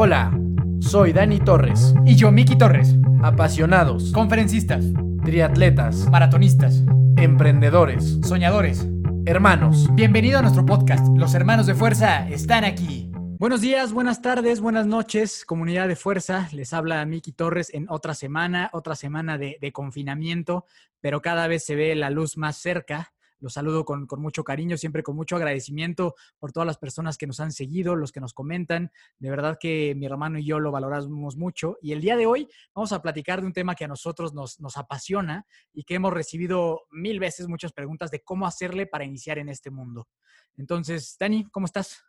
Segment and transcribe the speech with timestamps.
[0.00, 0.30] Hola,
[0.78, 1.92] soy Dani Torres.
[2.06, 2.94] Y yo, Miki Torres.
[3.20, 4.84] Apasionados, Conferencistas,
[5.24, 6.84] triatletas, maratonistas,
[7.16, 8.86] emprendedores, soñadores.
[9.26, 9.88] hermanos.
[9.96, 11.04] Bienvenido a nuestro podcast.
[11.16, 13.10] Los hermanos de fuerza están aquí.
[13.40, 16.48] Buenos días, buenas tardes, buenas noches, comunidad de fuerza.
[16.52, 20.64] Les habla Miki Torres en otra semana, otra semana de, de confinamiento,
[21.00, 23.12] pero cada vez se ve la luz más cerca.
[23.40, 27.26] Los saludo con, con mucho cariño, siempre con mucho agradecimiento por todas las personas que
[27.26, 28.90] nos han seguido, los que nos comentan.
[29.18, 31.78] De verdad que mi hermano y yo lo valoramos mucho.
[31.80, 34.60] Y el día de hoy vamos a platicar de un tema que a nosotros nos,
[34.60, 39.38] nos apasiona y que hemos recibido mil veces muchas preguntas de cómo hacerle para iniciar
[39.38, 40.08] en este mundo.
[40.56, 42.02] Entonces, Dani, ¿cómo estás?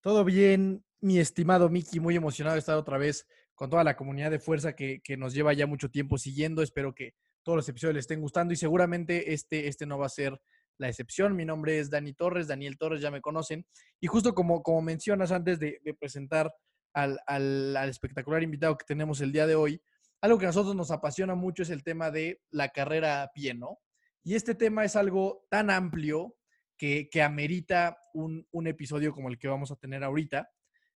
[0.00, 4.30] Todo bien, mi estimado Miki, muy emocionado de estar otra vez con toda la comunidad
[4.30, 6.62] de fuerza que, que nos lleva ya mucho tiempo siguiendo.
[6.62, 10.10] Espero que todos los episodios les estén gustando y seguramente este, este no va a
[10.10, 10.40] ser
[10.78, 11.36] la excepción.
[11.36, 13.66] Mi nombre es Dani Torres, Daniel Torres, ya me conocen.
[14.00, 16.52] Y justo como, como mencionas antes de, presentar
[16.94, 19.80] al, al, espectacular invitado que tenemos el día de hoy,
[20.22, 23.54] algo que a nosotros nos apasiona mucho es el tema de la carrera a pie,
[23.54, 23.78] ¿no?
[24.22, 26.36] Y este tema es algo tan amplio
[26.76, 30.50] que, que amerita un, un, episodio como el que vamos a tener ahorita.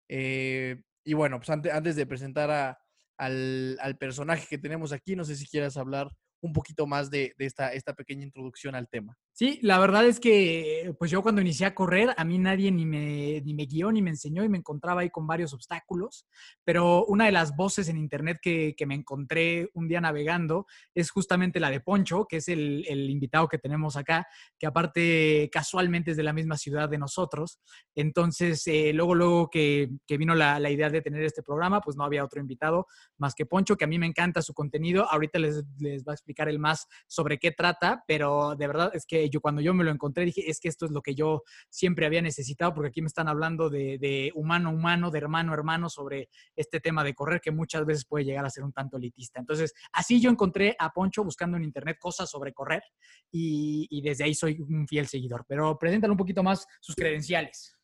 [0.09, 2.79] Eh, y bueno, pues antes, antes de presentar
[3.17, 6.09] al, al, personaje que tenemos aquí, no sé si quieras hablar
[6.43, 9.17] un poquito más de, de esta, esta, pequeña introducción al tema.
[9.35, 12.85] Sí, la verdad es que pues yo cuando inicié a correr, a mí nadie ni
[12.85, 16.27] me, ni me guió ni me enseñó y me encontraba ahí con varios obstáculos,
[16.65, 21.11] pero una de las voces en internet que, que me encontré un día navegando es
[21.11, 24.27] justamente la de Poncho, que es el, el, invitado que tenemos acá,
[24.59, 27.59] que aparte casualmente es de la misma ciudad de nosotros.
[27.95, 31.97] Entonces, eh, luego, luego que, que vino la, la, idea de tener este programa, pues
[31.97, 32.87] no había otro invitado
[33.17, 35.11] más que Poncho, que a mí me encanta su contenido.
[35.11, 39.07] Ahorita les, les va a explicar el más sobre qué trata, pero de verdad es
[39.07, 41.43] que yo cuando yo me lo encontré dije, es que esto es lo que yo
[41.69, 45.55] siempre había necesitado, porque aquí me están hablando de, humano a humano, de hermano a
[45.55, 48.97] hermano, sobre este tema de correr que muchas veces puede llegar a ser un tanto
[48.97, 49.41] elitista.
[49.41, 52.83] Entonces, así yo encontré a Poncho buscando en internet cosas sobre correr
[53.31, 55.45] y, y desde ahí soy un fiel seguidor.
[55.49, 57.77] Pero preséntale un poquito más sus credenciales.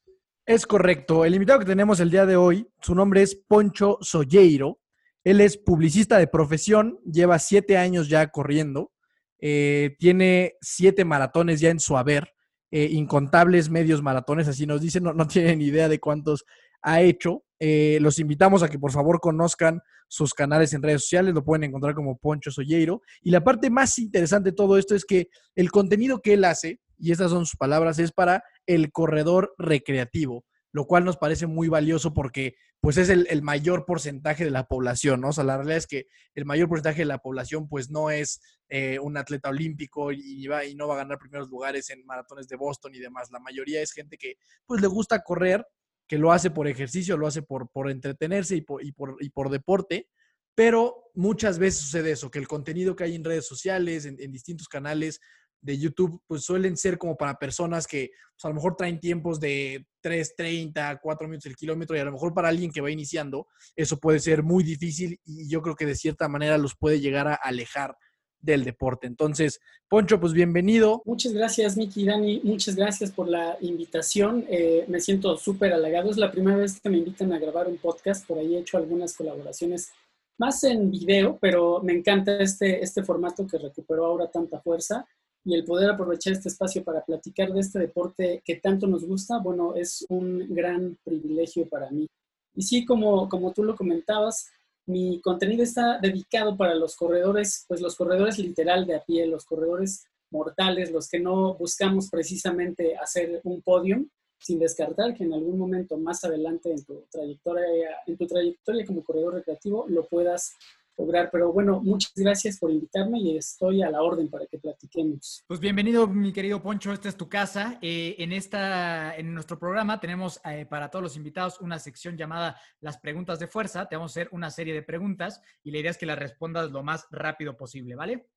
[0.49, 1.27] Es correcto.
[1.27, 4.81] El invitado que tenemos el día de hoy, su nombre es Poncho Solleiro.
[5.23, 8.93] Él es publicista de profesión, lleva siete años ya corriendo,
[9.41, 12.33] eh, tiene siete maratones ya en su haber,
[12.71, 16.45] eh, incontables medios maratones, así nos dicen, no, no tienen idea de cuántos
[16.83, 17.45] ha hecho.
[17.61, 21.65] Eh, los invitamos a que por favor conozcan sus canales en redes sociales, lo pueden
[21.65, 23.03] encontrar como Poncho Solleiro.
[23.23, 26.81] Y la parte más interesante de todo esto es que el contenido que él hace,
[26.99, 31.69] y estas son sus palabras, es para el corredor recreativo lo cual nos parece muy
[31.69, 35.31] valioso porque pues es el, el, mayor porcentaje de la población, ¿no?
[35.31, 38.41] O sea, la realidad es que el mayor porcentaje de la población pues no es
[38.69, 42.47] eh, un atleta olímpico y, va, y no va a ganar primeros lugares en maratones
[42.49, 43.31] de Boston y demás.
[43.33, 45.67] La mayoría es gente que pues le gusta correr,
[46.07, 49.31] que lo hace por ejercicio, lo hace por, por entretenerse y por, y, por, y
[49.31, 50.09] por deporte,
[50.55, 54.69] pero muchas veces sucede eso, que el contenido que hay en redes sociales, en distintos
[54.69, 55.21] canales,
[55.61, 59.41] de YouTube, pues suelen ser como para personas que pues, a lo mejor traen tiempos
[59.41, 63.49] de 3.30, 4 minutos el kilómetro y a lo mejor para alguien que va iniciando
[63.75, 67.29] eso puede ser muy difícil y yo creo que de cierta manera los puede llegar
[67.29, 67.97] a alejar
[68.41, 69.07] del deporte.
[69.07, 71.03] Entonces, Poncho, pues bienvenido.
[71.05, 72.41] Muchas gracias, Miki y Dani.
[72.45, 74.45] Muchas gracias por la invitación.
[74.49, 76.11] Eh, me siento súper halagado.
[76.11, 78.27] Es la primera vez que me invitan a grabar un podcast.
[78.27, 79.91] Por ahí he hecho algunas colaboraciones
[80.39, 85.05] más en video, pero me encanta este, este formato que recuperó ahora tanta fuerza
[85.49, 89.39] y el poder aprovechar este espacio para platicar de este deporte que tanto nos gusta,
[89.39, 92.07] bueno, es un gran privilegio para mí.
[92.55, 94.51] Y sí, como, como tú lo comentabas,
[94.85, 99.47] mi contenido está dedicado para los corredores, pues los corredores literal de a pie, los
[99.47, 104.07] corredores mortales, los que no buscamos precisamente hacer un podium,
[104.39, 109.03] sin descartar que en algún momento más adelante en tu trayectoria, en tu trayectoria como
[109.03, 110.53] corredor recreativo lo puedas
[110.99, 111.31] lograr.
[111.31, 115.45] Pero bueno, muchas gracias por invitarme y estoy a la orden para que platiquemos.
[115.47, 117.79] Pues bienvenido, mi querido Poncho, esta es tu casa.
[117.81, 122.61] Eh, en, esta, en nuestro programa tenemos eh, para todos los invitados una sección llamada
[122.81, 123.89] Las preguntas de fuerza.
[123.89, 126.71] Te vamos a hacer una serie de preguntas y la idea es que las respondas
[126.71, 128.29] lo más rápido posible, ¿vale?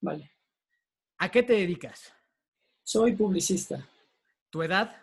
[0.00, 0.30] Vale.
[1.18, 2.12] ¿A qué te dedicas?
[2.82, 3.86] Soy publicista.
[4.48, 4.96] ¿Tu edad?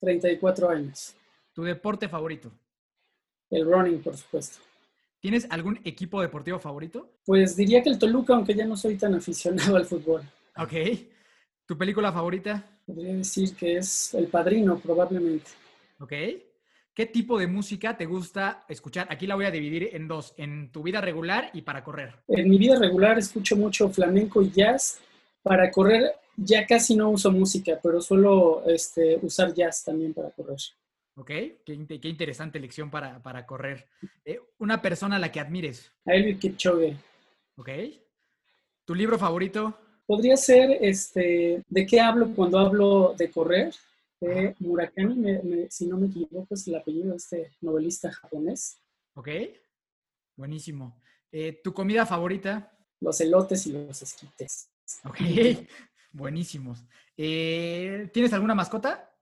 [0.00, 1.14] 34 años.
[1.52, 2.50] ¿Tu deporte favorito?
[3.50, 4.65] El running, por supuesto.
[5.26, 7.10] ¿Tienes algún equipo deportivo favorito?
[7.24, 10.22] Pues diría que el Toluca, aunque ya no soy tan aficionado al fútbol.
[10.56, 10.72] Ok.
[11.66, 12.64] ¿Tu película favorita?
[12.86, 15.50] Podría decir que es El Padrino, probablemente.
[15.98, 16.12] Ok.
[16.94, 19.08] ¿Qué tipo de música te gusta escuchar?
[19.10, 22.14] Aquí la voy a dividir en dos, en tu vida regular y para correr.
[22.28, 25.00] En mi vida regular escucho mucho flamenco y jazz.
[25.42, 26.04] Para correr
[26.36, 30.58] ya casi no uso música, pero suelo este, usar jazz también para correr.
[31.18, 31.30] Ok,
[31.64, 33.88] qué, qué interesante lección para, para correr.
[34.24, 35.90] Eh, una persona a la que admires.
[36.04, 36.94] A Eliud Kipchoge.
[37.56, 37.70] Ok.
[38.84, 39.78] ¿Tu libro favorito?
[40.06, 43.74] Podría ser, este, ¿de qué hablo cuando hablo de correr?
[44.20, 48.78] De Murakami, si no me equivoco, es el apellido de este novelista japonés.
[49.14, 49.28] Ok,
[50.36, 51.00] buenísimo.
[51.32, 52.78] Eh, ¿Tu comida favorita?
[53.00, 54.70] Los elotes y los esquites.
[55.04, 55.16] Ok,
[56.12, 56.84] buenísimos.
[57.16, 59.15] Eh, ¿Tienes alguna mascota?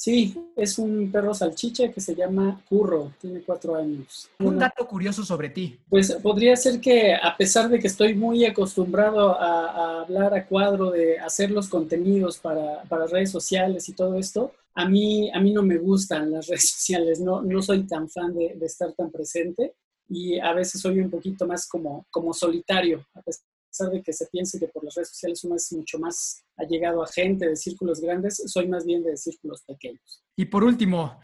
[0.00, 4.30] Sí, es un perro salchicha que se llama Curro, tiene cuatro años.
[4.38, 5.78] Un dato curioso sobre ti.
[5.90, 10.90] Pues podría ser que a pesar de que estoy muy acostumbrado a, hablar a cuadro,
[10.90, 15.62] de hacer los contenidos para, redes sociales y todo esto, a mí, a mí no
[15.62, 19.74] me gustan las redes sociales, no, no soy tan fan de, de estar tan presente
[20.08, 24.26] y a veces soy un poquito más como, como solitario, a pesar de que se
[24.26, 28.00] piense que por las redes sociales uno es mucho más allegado a gente de círculos
[28.00, 30.24] grandes, soy más bien de círculos pequeños.
[30.36, 31.20] Y por último,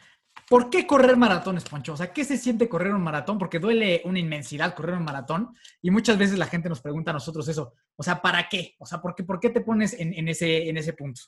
[0.48, 1.92] ¿por qué correr maratones, Poncho?
[1.92, 3.38] O sea, ¿qué se siente correr un maratón?
[3.38, 7.14] Porque duele una inmensidad correr un maratón y muchas veces la gente nos pregunta a
[7.14, 7.74] nosotros eso.
[7.96, 8.74] O sea, ¿para qué?
[8.78, 11.20] O sea, ¿por qué, por qué te pones en, ese, en ese punto?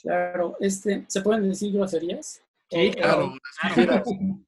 [0.00, 2.40] Claro, este, ¿se pueden decir groserías?
[2.70, 3.34] Sí, claro.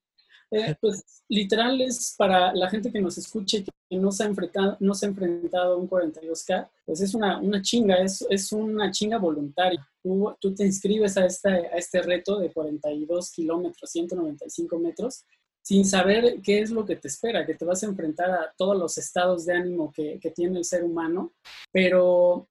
[0.51, 4.75] Eh, pues literal es para la gente que nos escuche que no se ha enfrentado,
[4.81, 8.91] no se ha enfrentado a un 42K, pues es una, una chinga, es, es una
[8.91, 9.87] chinga voluntaria.
[10.03, 15.23] Tú, tú te inscribes a, esta, a este reto de 42 kilómetros, 195 metros,
[15.61, 18.77] sin saber qué es lo que te espera, que te vas a enfrentar a todos
[18.77, 21.33] los estados de ánimo que, que tiene el ser humano,
[21.71, 22.49] pero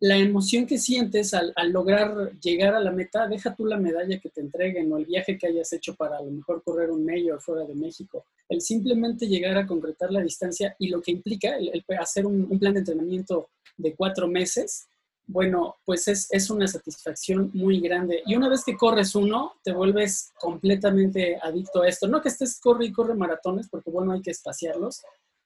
[0.00, 4.28] la emoción que sientes al, lograr llegar a la meta, deja tú la medalla que
[4.28, 7.40] te entreguen o el viaje que hayas hecho para a lo mejor correr un mayor
[7.40, 8.26] fuera de México.
[8.48, 12.74] El simplemente llegar a concretar la distancia y lo que implica el, hacer un, plan
[12.74, 14.86] de entrenamiento de cuatro meses,
[15.26, 18.22] bueno, pues es, es, una satisfacción muy grande.
[18.26, 22.08] Y una vez que corres uno, te vuelves completamente adicto a esto.
[22.08, 25.02] No que estés corre y corre maratones, porque bueno, hay que espaciarlos,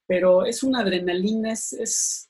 [0.06, 2.27] pero es una adrenalina, es, es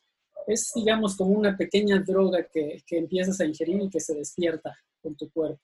[0.48, 4.76] es, digamos, como una pequeña droga que, que empiezas a ingerir y que se despierta
[5.00, 5.60] con tu cuerpo.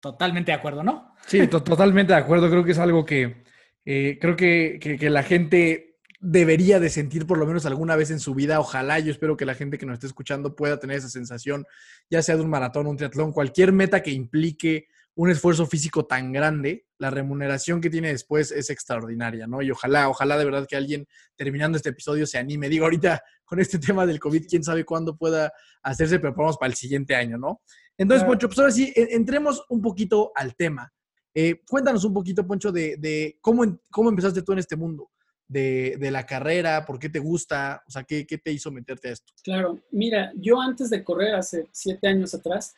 [0.00, 1.14] Totalmente de acuerdo, ¿no?
[1.26, 2.50] Sí, totalmente de acuerdo.
[2.50, 3.42] Creo que es algo que
[3.84, 8.20] eh, creo que, que, la gente debería de sentir por lo menos alguna vez en
[8.20, 8.60] su vida.
[8.60, 11.66] Ojalá yo espero que la gente que nos esté escuchando pueda tener esa sensación,
[12.10, 16.32] ya sea de un maratón, un triatlón, cualquier meta que implique un esfuerzo físico tan
[16.32, 19.60] grande, la remuneración que tiene después es extraordinaria, ¿no?
[19.60, 21.06] Y ojalá, ojalá de verdad que alguien
[21.36, 22.68] terminando este episodio se anime.
[22.68, 26.70] Digo, ahorita con este tema del COVID, quién sabe cuándo pueda hacerse, pero vamos para
[26.70, 27.60] el siguiente año, ¿no?
[27.98, 30.90] Entonces, Poncho, pues ahora sí, entremos un poquito al tema.
[31.34, 35.10] Eh, cuéntanos un poquito, Poncho, de, cómo, cómo empezaste tú en este mundo,
[35.46, 39.12] de, la carrera, por qué te gusta, o sea, ¿qué, ¿qué te hizo meterte a
[39.12, 39.32] esto?
[39.42, 42.74] Claro, mira, yo antes de correr, hace siete años atrás,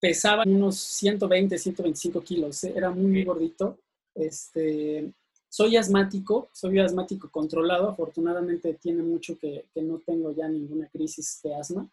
[0.00, 2.72] pesaba unos 120, 125 kilos, ¿eh?
[2.74, 3.78] era muy, gordito.
[4.14, 5.12] Este,
[5.48, 11.54] soy asmático, soy asmático controlado, afortunadamente tiene mucho que, no tengo ya ninguna crisis de
[11.54, 11.88] asma.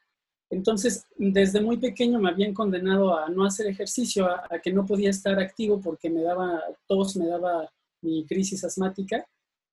[0.49, 4.85] Entonces, desde muy pequeño me habían condenado a no hacer ejercicio, a, a, que no
[4.85, 7.69] podía estar activo porque me daba tos, me daba
[8.01, 9.27] mi crisis asmática.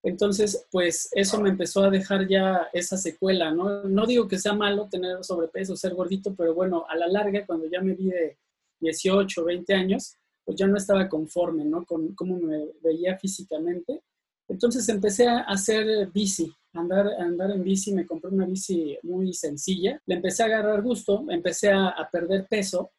[0.04, 3.84] Entonces, pues eso me empezó a dejar ya esa secuela, ¿no?
[3.84, 7.66] No digo que sea malo tener sobrepeso, ser gordito, pero bueno, a la larga, cuando
[7.70, 8.36] ya me vi de
[8.80, 10.14] 18, 20 años,
[10.44, 11.86] pues ya no estaba conforme, ¿no?
[11.86, 14.02] Con cómo me veía físicamente.
[14.46, 19.98] Entonces empecé a hacer bici, andar, andar en bici, me compré una bici muy sencilla,
[20.05, 22.90] le empecé a agarrar gusto, empecé a perder peso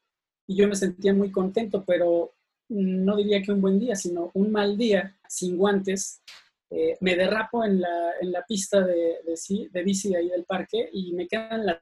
[0.47, 2.33] y yo me sentía muy contento, pero
[2.69, 6.23] no diría que un buen día, sino un mal día, sin guantes,
[6.69, 10.45] eh, me derrapo en la, en la pista de, de, de, bici de ahí del
[10.45, 11.79] parque y me quedan las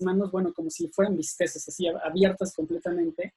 [0.00, 3.34] manos, bueno, como si fueran visteces, así abiertas completamente.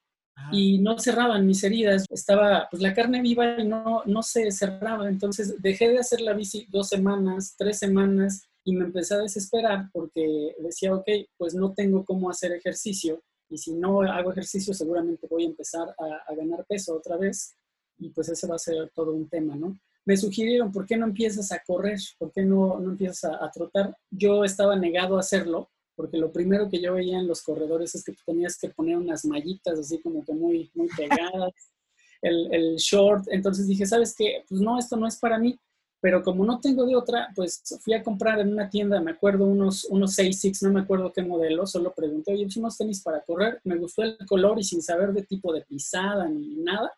[0.53, 5.09] Y no cerraban mis heridas, estaba pues la carne viva y no, no se cerraba.
[5.09, 9.89] Entonces dejé de hacer la bici dos semanas, tres semanas y me empecé a desesperar
[9.91, 15.27] porque decía, ok, pues no tengo cómo hacer ejercicio y si no hago ejercicio seguramente
[15.29, 17.55] voy a empezar a, a ganar peso otra vez
[17.97, 19.77] y pues ese va a ser todo un tema, ¿no?
[20.09, 21.99] Me sugirieron, ¿por qué no empiezas a correr?
[22.17, 23.95] ¿Por qué no, no empiezas a, trotar?
[24.09, 28.03] Yo estaba negado a hacerlo, porque lo primero que yo veía en los corredores es
[28.03, 31.53] que tenías que poner unas mallitas así como que muy, muy pegadas,
[32.23, 33.27] el, el, short.
[33.27, 34.43] Entonces dije, ¿sabes qué?
[34.49, 35.59] Pues no, esto no es para mí.
[36.01, 39.45] Pero como no tengo de otra, pues fui a comprar en una tienda, me acuerdo,
[39.45, 43.61] unos, unos 6 no me acuerdo qué modelo, solo pregunté, oye, unos tenis para correr,
[43.63, 46.91] me gustó el color y sin saber de tipo de pisada ni nada,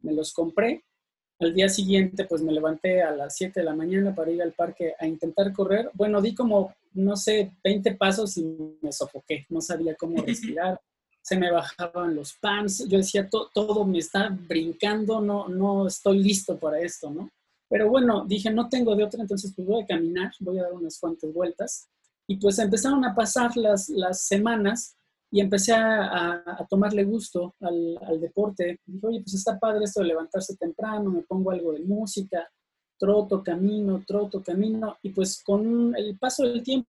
[0.00, 0.84] me los compré
[1.40, 4.52] al día siguiente, pues me levanté a las 7 de la mañana para ir al
[4.52, 5.90] parque a intentar correr.
[5.94, 9.46] Bueno, di como, no sé, 20 pasos y me sofoqué.
[9.48, 10.80] No sabía cómo respirar.
[11.22, 16.58] se me bajaban los pants, yo decía, todo me está brincando, no, no estoy listo
[16.58, 17.30] para esto, ¿no?
[17.68, 20.72] Pero bueno, dije, no tengo de otra, entonces pues voy a caminar, voy a dar
[20.72, 21.88] unas cuantas vueltas.
[22.26, 24.96] Y pues empezaron a pasar las, las semanas
[25.30, 28.80] y empecé a, a, tomarle gusto al, al, deporte.
[28.84, 32.48] Dije, oye, pues está padre esto de levantarse temprano, me pongo algo de música,
[32.98, 34.98] troto, camino, troto, camino.
[35.02, 36.88] Y pues con el paso del tiempo,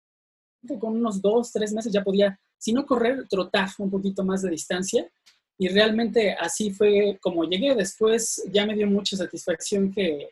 [0.78, 4.50] con unos dos, tres meses ya podía, si no correr, trotar un poquito más de
[4.50, 5.10] distancia.
[5.58, 7.74] Y realmente así fue como llegué.
[7.74, 10.30] Después ya me dio mucha satisfacción que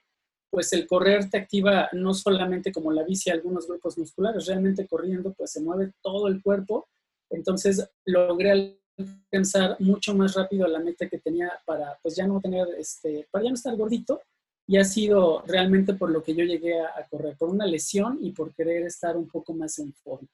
[0.49, 5.35] pues el correr te activa no solamente como la bici algunos grupos musculares, realmente corriendo
[5.35, 6.87] pues se mueve todo el cuerpo.
[7.31, 12.67] Entonces logré alcanzar mucho más rápido la meta que tenía para pues ya no tener,
[12.79, 14.23] este, para ya no estar gordito.
[14.69, 18.19] Y ha sido realmente por lo que yo llegué a, a correr, por una lesión
[18.21, 20.29] y por querer estar un poco más en forma.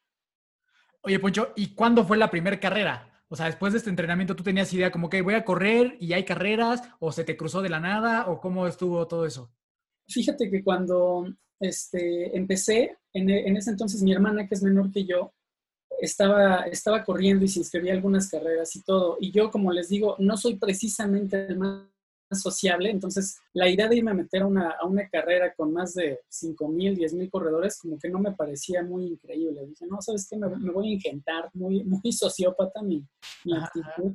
[1.03, 3.13] Oye, Poncho, ¿y cuándo fue la primera carrera?
[3.29, 6.13] O sea, después de este entrenamiento, ¿tú tenías idea como que voy a correr y
[6.13, 6.83] hay carreras?
[7.01, 8.29] ¿O se te cruzó de la nada?
[8.29, 9.51] ¿O cómo estuvo todo eso?
[10.07, 11.27] Fíjate que cuando
[11.59, 15.33] este, empecé, en, en, ese entonces mi hermana, que es menor que yo,
[16.01, 19.17] estaba, estaba corriendo y se inscribía a algunas carreras y todo.
[19.21, 21.87] Y yo, como les digo, no soy precisamente el más
[22.33, 25.95] sociable, entonces la idea de irme a meter a una, a una carrera con más
[25.95, 29.67] de 5 mil, 10 mil corredores, como que no me parecía muy increíble.
[29.67, 30.37] Dije, no, ¿sabes qué?
[30.37, 33.05] Me, me voy a ingentar, muy, muy sociópata mi,
[33.45, 34.15] mi actitud.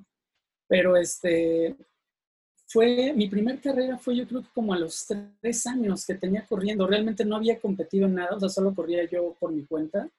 [0.67, 1.77] Pero este,
[2.67, 5.07] fue, mi primer carrera fue yo creo que como a los
[5.41, 6.85] tres años que tenía corriendo.
[6.85, 10.09] Realmente no había competido en nada, o sea, solo corría yo por mi cuenta.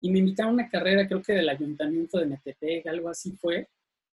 [0.00, 3.68] Y me invitaron a una carrera, creo que del ayuntamiento de Metepec, algo así fue.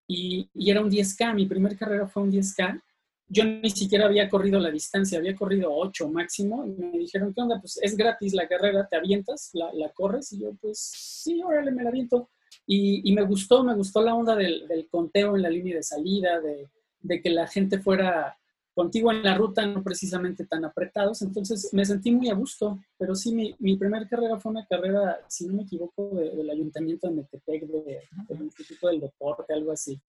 [0.07, 2.81] Y, y, era un 10K, mi primer carrera fue un 10K.
[3.27, 6.65] Yo ni siquiera había corrido la distancia, había corrido 8 máximo.
[6.65, 7.59] Y me dijeron, ¿qué onda?
[7.61, 10.33] Pues es gratis la carrera, te avientas, la, la corres.
[10.33, 12.29] Y yo, pues sí, órale, me la aviento.
[12.65, 15.83] Y, y me gustó, me gustó la onda del, del conteo en la línea de
[15.83, 18.37] salida, de, de que la gente fuera
[18.73, 21.21] contigo en la ruta, no precisamente tan apretados.
[21.21, 25.19] Entonces me sentí muy a gusto, pero sí, mi, mi primera carrera fue una carrera,
[25.27, 29.71] si no me equivoco, de, del Ayuntamiento de Metepec, de, del Instituto del Deporte, algo
[29.71, 29.99] así.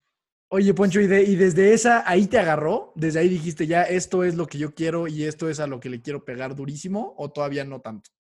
[0.49, 2.93] Oye, Poncho, ¿y, de, ¿y, desde esa, ahí te agarró?
[2.95, 5.81] ¿Desde ahí dijiste ya, esto es lo que yo quiero y esto es a lo
[5.81, 8.11] que le quiero pegar durísimo o todavía no tanto?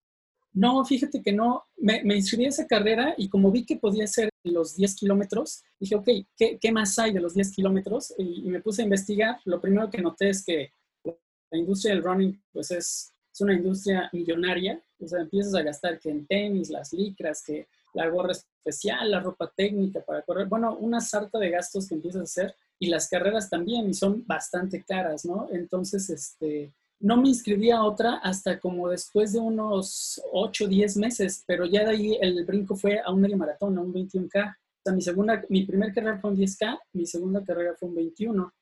[0.52, 1.64] No, fíjate que no.
[1.76, 5.94] Me, inscribí a esa carrera y como vi que podía ser los 10 kilómetros, dije,
[5.94, 8.14] ok, ¿qué, ¿qué, más hay de los 10 kilómetros?
[8.18, 9.40] Y, y, me puse a investigar.
[9.44, 10.73] Lo primero que noté es que
[11.04, 14.82] la industria del running, pues es, es una industria millonaria.
[15.00, 19.21] O sea, empiezas a gastar que en tenis, las licras, que la gorra especial, la
[19.21, 20.47] ropa técnica para correr.
[20.47, 24.26] Bueno, una sarta de gastos que empiezas a hacer y las carreras también y son
[24.26, 25.49] bastante caras, ¿no?
[25.52, 30.97] Entonces, este, no me inscribí a otra hasta como después de unos 8 o 10
[30.99, 34.50] meses, pero ya de ahí el brinco fue a un medio maratón, a un 21K.
[34.50, 37.97] O sea, mi, segunda, mi primer carrera fue un 10K, mi segunda carrera fue un
[37.97, 38.52] 21.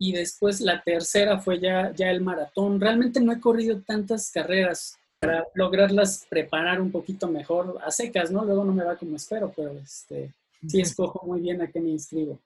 [0.00, 2.80] Y después la tercera fue ya, ya el maratón.
[2.80, 8.44] Realmente no he corrido tantas carreras para lograrlas preparar un poquito mejor a secas, ¿no?
[8.44, 10.34] Luego no me va como espero, pero este,
[10.66, 12.40] sí escojo muy bien a qué me inscribo.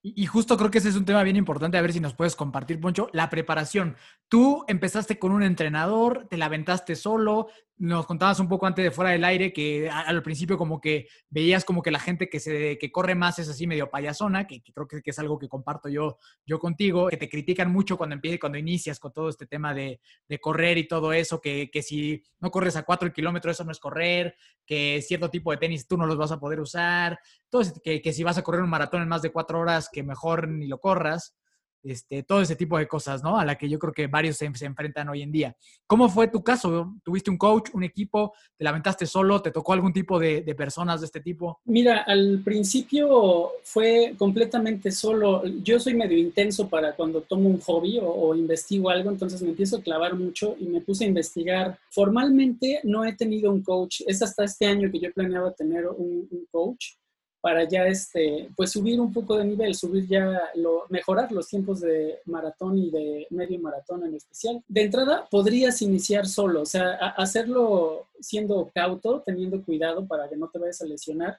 [0.00, 2.36] Y justo creo que ese es un tema bien importante, a ver si nos puedes
[2.36, 3.96] compartir, Poncho, la preparación.
[4.28, 8.90] Tú empezaste con un entrenador, te la aventaste solo, nos contabas un poco antes de
[8.90, 12.76] fuera del aire que al principio como que veías como que la gente que, se,
[12.78, 15.88] que corre más es así medio payasona, que, que creo que, es algo que comparto
[15.88, 19.74] yo, yo contigo, que te critican mucho cuando empiezas, cuando inicias con todo este tema
[19.74, 23.64] de, de correr y todo eso, que, que, si no corres a cuatro kilómetros eso
[23.64, 24.34] no es correr,
[24.66, 27.18] que cierto tipo de tenis tú no los vas a poder usar,
[27.48, 30.02] todo que, que si vas a correr un maratón en más de cuatro horas que
[30.02, 31.36] mejor ni lo corras.
[31.82, 33.38] Este, todo ese tipo de cosas, ¿no?
[33.38, 35.56] A la que yo creo que varios se, enfrentan hoy en día.
[35.86, 36.94] ¿Cómo fue tu caso?
[37.04, 38.34] ¿Tuviste un coach, un equipo?
[38.56, 39.40] ¿Te lamentaste solo?
[39.40, 41.60] ¿Te tocó algún tipo de, personas de este tipo?
[41.66, 45.44] Mira, al principio fue completamente solo.
[45.62, 49.76] Yo soy medio intenso para cuando tomo un hobby o, investigo algo, entonces me empiezo
[49.76, 51.78] a clavar mucho y me puse a investigar.
[51.90, 54.02] Formalmente no he tenido un coach.
[54.06, 56.98] Es hasta este año que yo planeaba tener un coach
[57.40, 61.80] para ya este, pues subir un poco de nivel, subir ya, lo, mejorar los tiempos
[61.80, 64.62] de maratón y de medio maratón en especial.
[64.66, 70.48] De entrada, podrías iniciar solo, o sea, hacerlo siendo cauto, teniendo cuidado para que no
[70.48, 71.38] te vayas a lesionar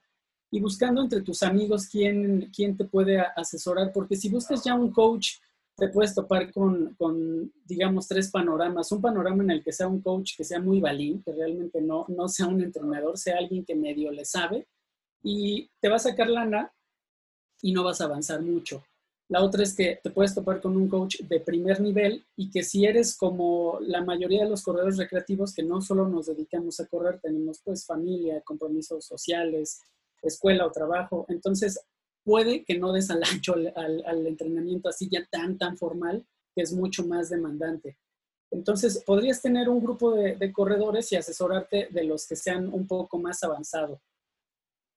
[0.52, 4.92] y buscando entre tus amigos quién, quién te puede asesorar, porque si buscas ya un
[4.92, 5.34] coach,
[5.76, 8.92] te puedes topar con, con, digamos, tres panoramas.
[8.92, 12.06] Un panorama en el que sea un coach que sea muy balín, que realmente no,
[12.10, 14.68] no sea un entrenador, sea alguien que medio le sabe,
[15.24, 16.72] y te va a sacar lana
[17.62, 18.84] y no vas a avanzar mucho.
[19.30, 22.64] La otra es que te puedes topar con un coach de primer nivel y que
[22.64, 26.88] si eres como la mayoría de los corredores recreativos, que no solo nos dedicamos a
[26.88, 29.82] correr, tenemos pues familia, compromisos sociales,
[30.24, 31.26] escuela o trabajo.
[31.30, 31.80] Entonces,
[32.24, 36.74] puede que no des al ancho al, entrenamiento así ya tan, tan formal, que es
[36.74, 37.98] mucho más demandante.
[38.52, 43.20] Entonces, podrías tener un grupo de, corredores y asesorarte de los que sean un poco
[43.20, 44.00] más avanzados.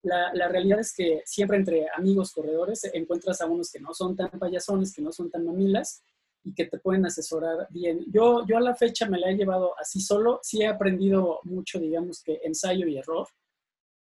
[0.02, 4.16] La, la, realidad es que siempre entre amigos corredores encuentras a unos que no son
[4.16, 6.02] tan payasones, que no son tan mamilas
[6.44, 8.04] y que te pueden asesorar bien.
[8.12, 11.78] Yo, yo a la fecha me la he llevado así solo, sí he aprendido mucho,
[11.78, 13.28] digamos que ensayo y error.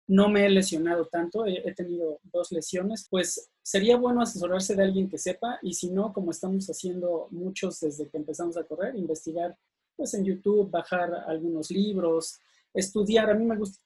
[0.07, 5.07] No me he lesionado tanto, he, tenido dos lesiones, pues sería bueno asesorarse de alguien
[5.07, 9.55] que sepa y si no, como estamos haciendo muchos desde que empezamos a correr, investigar
[9.95, 12.39] pues en YouTube, bajar algunos libros,
[12.73, 13.29] estudiar.
[13.29, 13.79] A mí me gusta,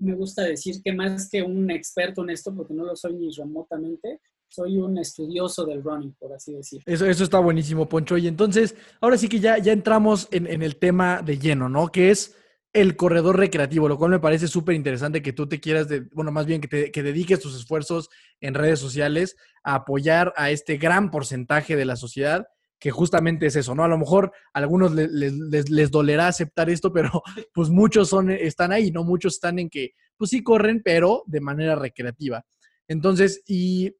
[0.00, 3.30] me gusta decir que más que un experto en esto, porque no lo soy ni
[3.30, 6.82] remotamente, soy un estudioso del running, por así decir.
[6.84, 8.18] Eso, eso está buenísimo, Poncho.
[8.18, 11.88] Y entonces, ahora sí que ya, ya entramos en, el tema de lleno, ¿no?
[11.88, 12.34] Que es
[12.72, 16.32] el corredor recreativo, lo cual me parece súper interesante que tú te quieras, de, bueno,
[16.32, 20.78] más bien que, te, que dediques tus esfuerzos en redes sociales a apoyar a este
[20.78, 22.48] gran porcentaje de la sociedad
[22.80, 23.84] que justamente es eso, ¿no?
[23.84, 27.22] A lo mejor a algunos les, les, dolerá aceptar esto, pero
[27.54, 29.04] pues muchos son, están ahí, ¿no?
[29.04, 32.44] Muchos están en que, pues sí corren, pero de manera recreativa.
[32.88, 33.94] Entonces, y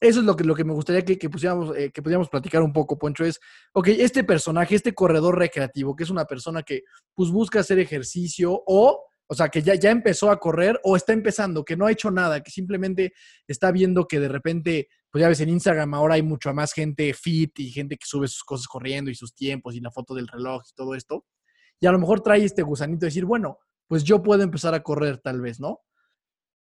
[0.00, 2.60] eso es lo que, lo que me gustaría que, que pusiéramos, eh, que pudiéramos platicar
[2.62, 3.40] un poco, Poncho, es,
[3.72, 6.82] ok, este personaje, este corredor recreativo, que es una persona que
[7.14, 11.12] pues busca hacer ejercicio o, o sea, que ya, ya empezó a correr o está
[11.12, 13.14] empezando, que no ha hecho nada, que simplemente
[13.46, 17.14] está viendo que de repente, pues ya ves, en Instagram ahora hay mucha más gente
[17.14, 20.26] fit y gente que sube sus cosas corriendo y sus tiempos y la foto del
[20.26, 21.24] reloj y todo esto.
[21.78, 24.82] Y a lo mejor trae este gusanito de decir, bueno, pues yo puedo empezar a
[24.82, 25.82] correr tal vez, ¿no?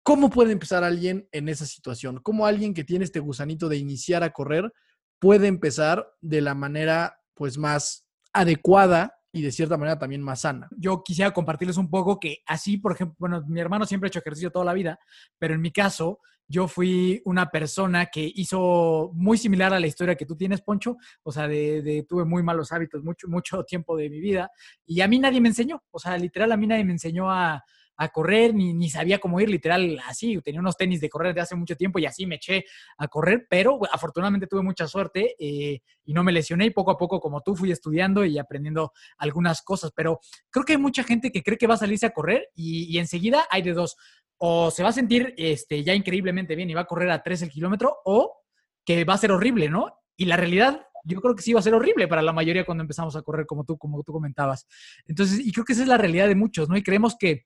[0.03, 2.21] ¿Cómo puede empezar alguien en esa situación?
[2.23, 4.71] ¿Cómo alguien que tiene este gusanito de iniciar a correr
[5.19, 10.69] puede empezar de la manera pues más adecuada y de cierta manera también más sana.
[10.79, 14.21] Yo quisiera compartirles un poco que así, por ejemplo, bueno, mi hermano siempre ha hecho
[14.21, 14.99] ejercicio toda la vida,
[15.39, 20.15] pero en mi caso, yo fui una persona que hizo muy similar a la historia
[20.15, 24.09] que tú tienes, Poncho, o sea, de, tuve muy malos hábitos mucho, mucho tiempo de
[24.09, 24.53] mi vida
[24.87, 27.65] y a mí nadie me enseñó, o sea, literal a mí nadie me enseñó a,
[27.97, 31.41] a correr, ni, ni, sabía cómo ir, literal, así, tenía unos tenis de correr de
[31.41, 32.65] hace mucho tiempo y así me eché
[32.99, 36.99] a correr, pero afortunadamente tuve mucha suerte eh, y no me lesioné y poco a
[36.99, 41.31] poco, como tú, fui estudiando y aprendiendo algunas cosas, pero creo que hay mucha gente
[41.31, 43.97] que cree que va a salirse a correr y, enseguida hay de dos,
[44.39, 47.43] o se va a sentir este, ya increíblemente bien y va a correr a 3
[47.43, 48.41] el kilómetro, o
[48.85, 50.01] que va a ser horrible, ¿no?
[50.17, 52.83] Y la realidad yo creo que sí va a ser horrible para la mayoría cuando
[52.83, 54.67] empezamos a correr, como tú, como tú comentabas.
[55.07, 56.77] Entonces, y creo que esa es la realidad de muchos, ¿no?
[56.77, 57.45] Y creemos que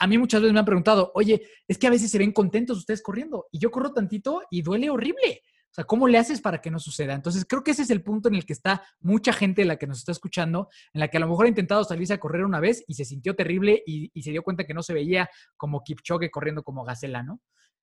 [0.00, 2.78] a mí muchas veces me han preguntado, oye, es que a veces se ven contentos
[2.78, 5.42] ustedes corriendo y yo corro tantito y duele horrible.
[5.70, 7.14] O sea, ¿cómo le haces para que no suceda?
[7.14, 9.86] Entonces, creo que ese es el punto en el que está mucha gente, la que
[9.86, 12.58] nos está escuchando, en la que a lo mejor ha intentado salirse a correr una
[12.60, 16.30] vez y se sintió terrible y, se dio cuenta que no se veía como Kipchoge
[16.30, 17.40] corriendo como Gacela, ¿no?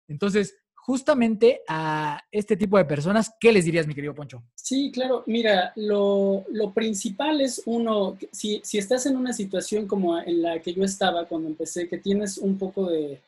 [0.10, 4.41] Entonces, justamente a este tipo de personas, ¿qué les dirías, mi querido Poncho?
[4.56, 5.21] Sí, claro.
[5.28, 10.73] Mira, lo, principal es uno, si, si, estás en una situación como en la que
[10.73, 13.19] yo estaba cuando empecé, que tienes un poco de,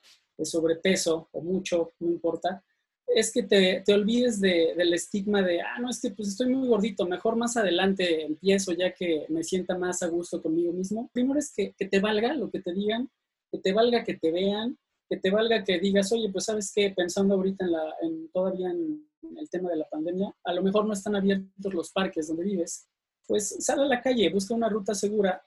[0.42, 2.64] sobrepeso o mucho, no importa,
[3.06, 7.06] es que te, te olvides del estigma de, ah, no, es pues estoy muy gordito,
[7.06, 11.10] mejor más adelante empiezo ya que me sienta más a gusto conmigo mismo.
[11.12, 13.10] Primero es que, que te valga lo que te digan,
[13.52, 14.78] que te valga que te vean,
[15.10, 18.70] que te valga que digas, oye, pues sabes qué, pensando ahorita en, la, en todavía
[18.70, 22.44] en, el tema de la pandemia, a lo mejor no están abiertos los parques donde
[22.44, 22.88] vives,
[23.28, 25.44] pues sal a la calle, busca una ruta segura.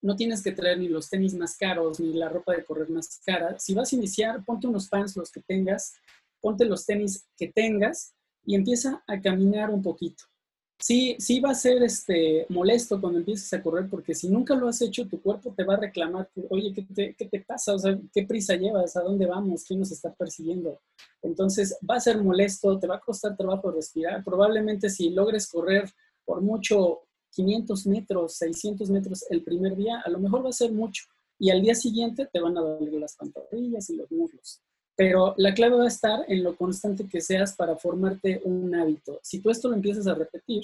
[0.00, 3.20] No tienes que traer ni los tenis más caros, ni la ropa de correr más
[3.24, 3.58] cara.
[3.58, 5.94] Si vas a iniciar, ponte unos pants los que tengas,
[6.40, 10.24] ponte los tenis que tengas y empieza a caminar un poquito
[10.78, 14.68] sí, sí va a ser este, molesto cuando empieces a correr, porque si nunca lo
[14.68, 17.74] has hecho, tu cuerpo te va a reclamar, oye, ¿qué te, pasa?
[17.74, 18.96] O sea, ¿qué prisa llevas?
[18.96, 19.64] ¿A dónde vamos?
[19.64, 20.80] ¿Quién nos está persiguiendo?
[21.22, 24.22] Entonces, va a ser molesto, te va a costar trabajo respirar.
[24.24, 25.90] Probablemente si logres correr
[26.24, 30.72] por mucho 500 metros, 600 metros el primer día, a lo mejor va a ser
[30.72, 31.04] mucho.
[31.38, 34.62] Y al día siguiente te van a doler las pantorrillas y los muslos.
[34.96, 39.18] Pero la clave va a estar en lo constante que seas para formarte un hábito.
[39.22, 40.62] Si tú esto lo empiezas a repetir,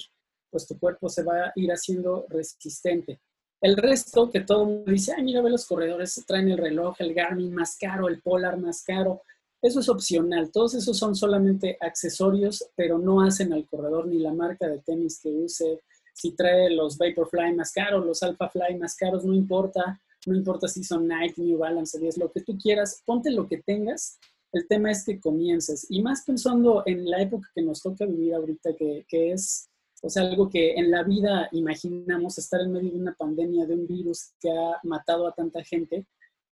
[0.49, 3.19] pues tu cuerpo se va a ir haciendo resistente.
[3.61, 6.95] El resto, que todo el mundo dice, ay, mira, ve los corredores, traen el reloj,
[6.99, 9.21] el Garmin más caro, el Polar más caro.
[9.61, 10.51] Eso es opcional.
[10.51, 15.19] Todos esos son solamente accesorios, pero no hacen al corredor ni la marca de tenis
[15.21, 15.81] que use.
[16.13, 20.83] Si trae los Vaporfly más caros, los Alphafly más caros, no importa no importa si
[20.83, 24.19] son Nike, New Balance, es lo que tú quieras, ponte lo que tengas.
[24.51, 25.87] El tema es que comiences.
[25.89, 29.69] Y más pensando en la época que nos toca vivir ahorita, que, es
[30.01, 33.75] o sea, algo que en la vida imaginamos estar en medio de una pandemia, de
[33.75, 36.05] un virus que ha matado a tanta gente.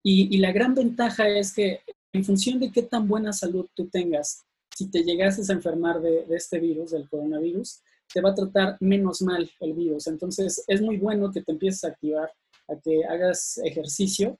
[0.02, 1.80] Y, y, la gran ventaja es que
[2.12, 4.42] en función de qué tan buena salud tú tengas,
[4.76, 7.80] si te llegases a enfermar de, de este virus, del coronavirus,
[8.12, 10.06] te va a tratar menos mal el virus.
[10.06, 12.30] Entonces, es muy bueno que te empieces a activar,
[12.68, 14.38] a que hagas ejercicio,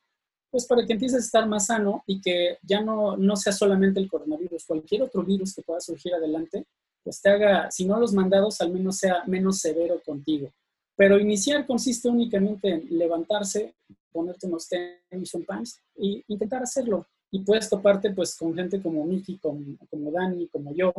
[0.51, 3.99] pues para que empieces a estar más sano y que ya no, no sea solamente
[3.99, 6.65] el coronavirus, cualquier otro virus que pueda surgir adelante,
[7.03, 10.51] pues te haga, si no los mandados, al menos sea menos severo contigo.
[10.97, 13.75] Pero iniciar consiste únicamente en levantarse,
[14.13, 17.05] ponerte unos tenis, un pants e intentar hacerlo.
[17.33, 19.61] Y puedes toparte pues con gente como Miki, como,
[19.91, 20.93] como Dani, como yo,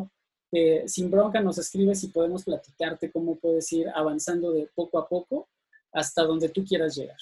[0.52, 5.08] que sin bronca nos escribes y podemos platicarte cómo puedes ir avanzando de poco a
[5.08, 5.48] poco
[5.96, 7.18] hasta donde tú quieras llegar.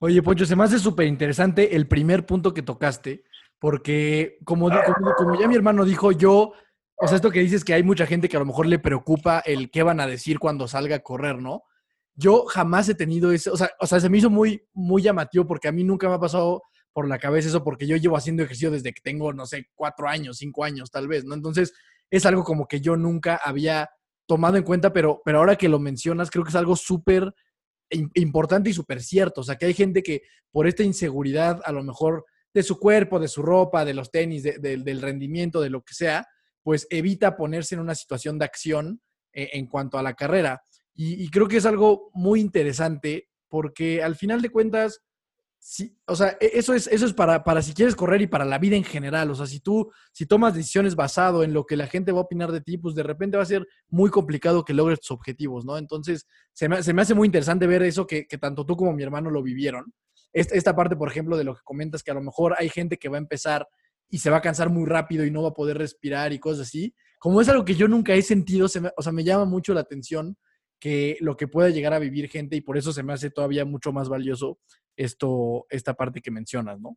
[0.00, 3.24] Oye, Poncho, se me hace súper interesante el primer punto que tocaste,
[3.60, 6.52] porque como, como, como, ya mi hermano dijo, yo,
[6.96, 9.40] o sea, esto que dices que hay mucha gente que a lo mejor le preocupa
[9.40, 11.62] el qué van a decir cuando salga a correr, ¿no?
[12.16, 15.46] Yo jamás he tenido ese, o sea, o sea, se me hizo muy, muy llamativo
[15.46, 18.42] porque a mí nunca me ha pasado por la cabeza eso porque yo llevo haciendo
[18.42, 21.34] ejercicio desde que tengo, no sé, cuatro años, cinco años tal vez, ¿no?
[21.34, 21.72] Entonces,
[22.10, 23.90] es algo como que yo nunca había
[24.26, 27.34] tomado en cuenta, pero, pero ahora que lo mencionas, creo que es algo súper
[27.90, 29.42] importante y súper cierto.
[29.42, 33.18] O sea, que hay gente que por esta inseguridad, a lo mejor de su cuerpo,
[33.18, 36.26] de su ropa, de los tenis, del rendimiento, de lo que sea,
[36.62, 39.00] pues evita ponerse en una situación de acción
[39.32, 40.62] eh, en cuanto a la carrera.
[40.96, 45.00] Y, creo que es algo muy interesante porque al final de cuentas,
[45.66, 48.44] sí, o sea, e, eso es, eso es para, para si quieres correr y para
[48.44, 49.30] la vida en general.
[49.30, 52.24] O sea, si tú, si tomas decisiones basado en lo que la gente va a
[52.24, 55.64] opinar de ti, pues de repente va a ser muy complicado que logres tus objetivos,
[55.64, 55.78] ¿no?
[55.78, 58.92] Entonces, se me, se me hace muy interesante ver eso que, que, tanto tú como
[58.92, 59.92] mi hermano lo vivieron.
[60.34, 62.98] Esta, esta parte, por ejemplo, de lo que comentas, que a lo mejor hay gente
[62.98, 63.66] que va a empezar
[64.10, 66.68] y se va a cansar muy rápido y no va a poder respirar y cosas
[66.68, 66.94] así.
[67.18, 69.72] Como es algo que yo nunca he sentido, se me, o sea, me llama mucho
[69.72, 70.36] la atención
[70.78, 73.64] que lo que pueda llegar a vivir gente y por eso se me hace todavía
[73.64, 74.58] mucho más valioso
[74.96, 76.96] esto, esta parte que mencionas, ¿no?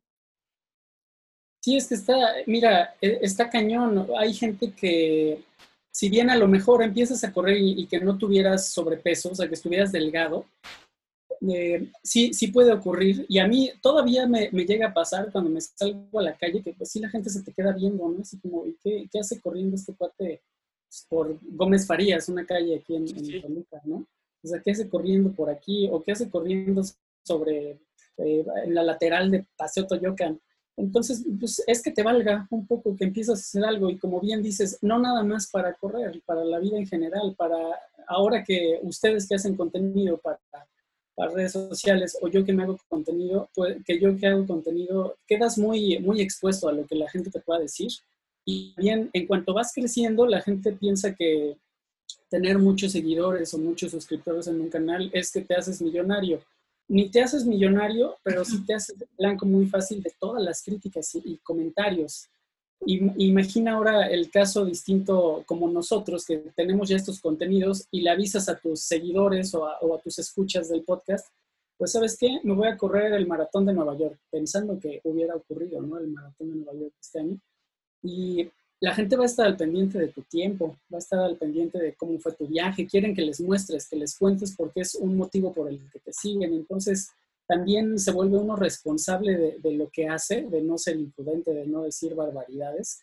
[1.62, 4.08] Sí, es que está, mira, e, está cañón.
[4.18, 5.44] Hay gente que,
[5.92, 9.36] si bien a lo mejor empiezas a correr y, y que no tuvieras sobrepeso, o
[9.36, 10.46] sea, que estuvieras delgado,
[11.50, 13.26] eh, sí, sí puede ocurrir.
[13.28, 16.64] Y a mí todavía me, me, llega a pasar cuando me salgo a la calle,
[16.64, 18.22] que pues sí la gente se te queda viendo, ¿no?
[18.22, 20.42] Así como, ¿qué, qué hace corriendo este cuate?
[21.10, 24.08] por Gómez Farías, una calle aquí en, en Toluca, ¿no?
[24.44, 25.90] O sea, ¿qué hace corriendo por aquí?
[25.92, 26.82] ¿O qué hace corriendo
[27.26, 27.80] sobre
[28.18, 30.40] eh, en la lateral de Paseo Toyocan?
[30.76, 34.20] Entonces, pues es que te valga un poco que empiezas a hacer algo y como
[34.20, 37.58] bien dices, no nada más para correr, para la vida en general, para
[38.08, 40.40] ahora que ustedes que hacen contenido para,
[41.16, 45.18] para redes sociales o yo que me hago contenido, pues, que yo que hago contenido,
[45.26, 47.92] quedas muy, muy expuesto a lo que la gente te pueda decir
[48.50, 51.58] y bien, en cuanto vas creciendo, la gente piensa que
[52.30, 56.40] tener muchos seguidores o muchos suscriptores en un canal es que te haces millonario.
[56.90, 61.14] Ni te haces millonario, pero sí te haces blanco muy fácil de todas las críticas
[61.16, 62.30] y, comentarios.
[62.86, 68.10] Y, imagina ahora el caso distinto como nosotros, que tenemos ya estos contenidos y le
[68.10, 71.28] avisas a tus seguidores o a, o a tus escuchas del podcast,
[71.78, 75.36] pues sabes qué, me voy a correr el maratón de Nueva York, pensando que hubiera
[75.36, 76.00] ocurrido, ¿no?
[76.00, 77.40] El maratón de Nueva York este año.
[78.02, 81.38] Y la gente va a estar al pendiente de tu tiempo, va a estar al
[81.38, 84.96] pendiente de cómo fue tu viaje, quieren que les muestres, que les cuentes porque es
[84.96, 86.54] un motivo por el que te siguen.
[86.54, 87.10] Entonces,
[87.48, 91.84] también se vuelve uno responsable de, lo que hace, de no ser imprudente, de no
[91.84, 93.02] decir barbaridades.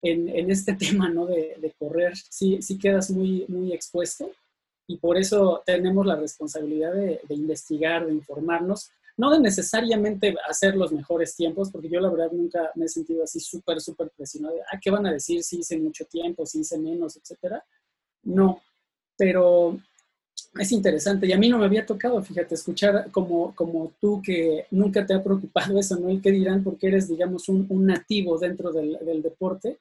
[0.00, 1.26] En, este tema, ¿no?
[1.26, 4.30] De, correr, sí, sí quedas muy, muy expuesto
[4.88, 10.92] y por eso tenemos la responsabilidad de investigar, de informarnos, no de necesariamente hacer los
[10.92, 14.56] mejores tiempos, porque yo la verdad nunca me he sentido así súper, súper presionado.
[14.72, 17.64] Ah, ¿qué van a decir si hice mucho tiempo, si hice menos, etcétera?
[18.24, 18.62] No,
[19.16, 19.78] pero
[20.58, 24.66] es interesante y a mí no me había tocado, fíjate, escuchar como, como tú que
[24.70, 26.10] nunca te ha preocupado eso, ¿no?
[26.10, 29.78] Y qué dirán porque eres, digamos, un, nativo dentro del, del, deporte,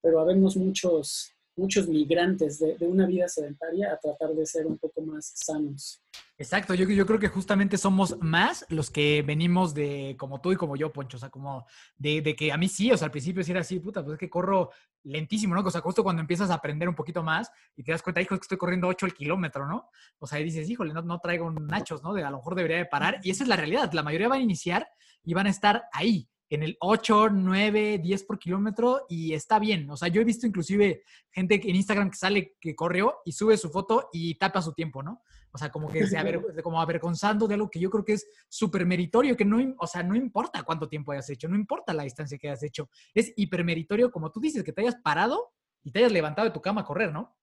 [0.00, 5.02] pero habemos muchos, muchos migrantes de, una vida sedentaria a tratar de ser un poco
[5.02, 6.02] más sanos.
[6.36, 10.56] Exacto, yo, yo creo que justamente somos más los que venimos de como tú y
[10.56, 11.64] como yo, Poncho, o sea, como
[11.96, 14.14] de, de que a mí sí, o sea, al principio sí era así, puta, pues
[14.14, 14.70] es que corro
[15.04, 15.62] lentísimo, ¿no?
[15.62, 18.34] O sea, justo cuando empiezas a aprender un poquito más y te das cuenta, hijo,
[18.36, 19.90] que estoy corriendo 8 el kilómetro, ¿no?
[20.18, 22.12] O sea, y dices, híjole, no, no traigo nachos, ¿no?
[22.14, 23.20] De a lo mejor debería de parar.
[23.22, 24.88] Y esa es la realidad, la mayoría van a iniciar
[25.22, 29.88] y van a estar ahí en el 8, 9, 10 por kilómetro y está bien.
[29.90, 33.56] O sea, yo he visto inclusive gente en Instagram que sale, que corrió y sube
[33.56, 35.22] su foto y tapa su tiempo, ¿no?
[35.52, 38.26] O sea, como que se aver, como avergonzando de algo que yo creo que es
[38.48, 42.02] súper meritorio, que no, o sea, no importa cuánto tiempo hayas hecho, no importa la
[42.02, 42.88] distancia que hayas hecho.
[43.14, 45.52] Es hipermeritorio, como tú dices, que te hayas parado
[45.84, 47.36] y te hayas levantado de tu cama a correr, ¿no?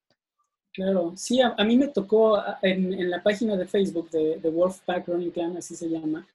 [0.73, 4.49] Claro, sí, a, a mí me tocó en, en, la página de Facebook de, de
[4.49, 6.25] Wolfpack Running Clan, así se llama,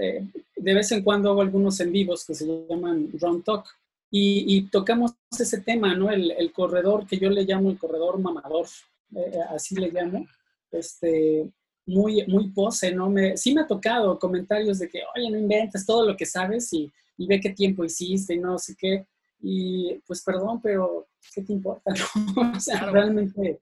[0.00, 3.66] eh, de vez en cuando hago algunos en vivos que se llaman Run Talk.
[4.10, 6.10] y, tocamos ese tema, ¿no?
[6.10, 8.66] El, el, corredor que yo le llamo el corredor mamador,
[9.14, 10.26] eh, eh, así le llamo,
[10.70, 11.50] este,
[11.86, 13.10] muy, muy pose, ¿no?
[13.10, 16.72] Me, sí me ha tocado comentarios de que, oye, no inventes todo lo que sabes
[16.72, 19.06] y, y ve qué tiempo hiciste y no sé qué.
[19.40, 21.92] Y pues perdón, pero ¿qué te importa?
[22.34, 22.52] No?
[22.56, 23.60] o sea, realmente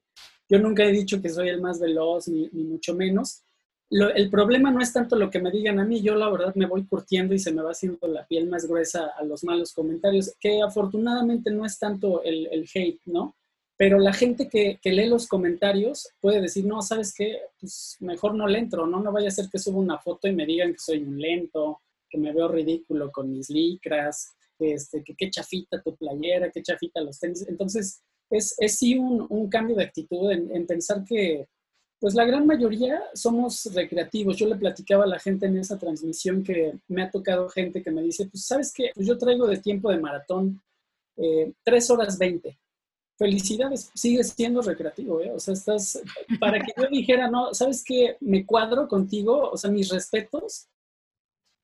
[0.49, 3.43] yo nunca he dicho que soy el más veloz, ni, ni mucho menos.
[3.91, 6.67] El problema no es tanto lo que me digan a mí, yo la verdad me
[6.67, 10.35] voy curtiendo y se me va haciendo la piel más gruesa a los malos comentarios,
[10.41, 13.37] que afortunadamente no es tanto el, el hate, ¿no?
[13.77, 17.39] Pero la gente que, que, lee los comentarios puede decir, no, ¿sabes qué?
[17.61, 19.01] Pues mejor no le entro, ¿no?
[19.01, 21.81] No vaya a ser que suba una foto y me digan que soy un lento,
[22.09, 27.01] que me veo ridículo con mis licras, este, que qué chafita tu playera, qué chafita
[27.01, 27.45] los tenis.
[27.49, 31.49] Entonces, es, es sí un, un, cambio de actitud en, pensar que,
[32.01, 34.37] pues la gran mayoría somos recreativos.
[34.37, 37.91] Yo le platicaba a la gente en esa transmisión que me ha tocado gente que
[37.91, 40.63] me dice, pues sabes qué, pues yo traigo de tiempo de maratón
[41.17, 42.59] eh, 3 horas 20.
[43.17, 45.31] Felicidades, sigues siendo recreativo, ¿eh?
[45.31, 46.03] O sea, estás,
[46.41, 48.17] para que yo dijera, no, ¿sabes qué?
[48.21, 50.67] Me cuadro contigo, o sea, mis respetos,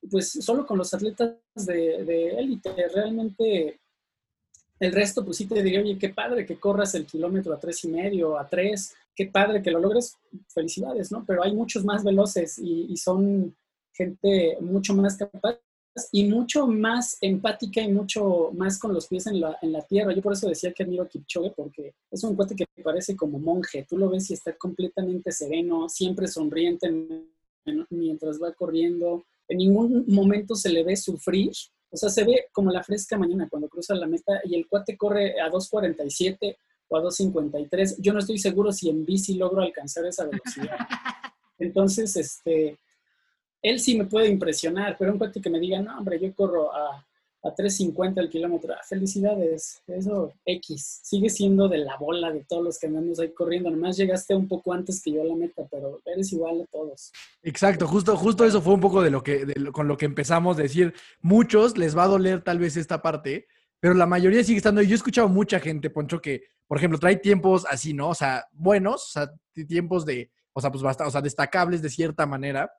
[0.09, 3.81] pues solo con los atletas de élite, realmente
[4.81, 7.85] el resto, pues sí te diría, oye, qué padre que corras el kilómetro a tres
[7.85, 10.17] y medio, a tres, qué padre que lo logres,
[10.49, 11.25] felicidades, ¿no?
[11.27, 13.57] Pero hay muchos más veloces y, son
[13.93, 15.59] gente mucho más capaz
[16.13, 20.15] y mucho más empática y mucho más con los pies en la, en la tierra.
[20.15, 23.39] Yo por eso decía que admiro a Kipchoge, porque es un cuate que parece como
[23.39, 23.87] monje.
[23.89, 26.91] Tú lo ves y está completamente sereno, siempre sonriente
[27.91, 29.25] mientras va corriendo.
[29.49, 31.53] En ningún momento se le ve sufrir
[31.91, 34.97] o sea, se ve como la fresca mañana cuando cruza la meta y el cuate
[34.97, 36.57] corre a 2.47
[36.91, 37.97] o a 2.53.
[37.99, 40.77] Yo no estoy seguro si en bici logro alcanzar esa velocidad.
[41.59, 42.79] Entonces, este,
[43.63, 46.75] él sí me puede impresionar, pero un cuate que me diga, no, hombre, yo corro
[46.75, 47.07] a
[47.43, 48.75] a 3.50 el kilómetro.
[48.75, 51.01] Ah, felicidades, eso X.
[51.03, 53.71] Sigue siendo de la bola de todos los que andamos ahí corriendo.
[53.71, 57.13] Nomás llegaste un poco antes que yo a la meta, pero eres igual a todos.
[57.43, 60.63] Exacto, justo, justo eso fue un poco de lo que, con lo que empezamos a
[60.63, 60.95] decir.
[61.23, 63.47] Muchos les va a doler tal vez esta parte,
[63.79, 64.83] pero la mayoría sigue estando.
[64.83, 68.11] Yo he escuchado mucha gente, Poncho, que, por ejemplo, trae tiempos así, ¿no?
[68.11, 69.33] O sea, buenos, o sea,
[69.67, 72.71] tiempos de, o sea, pues bastante, o sea, destacables de cierta manera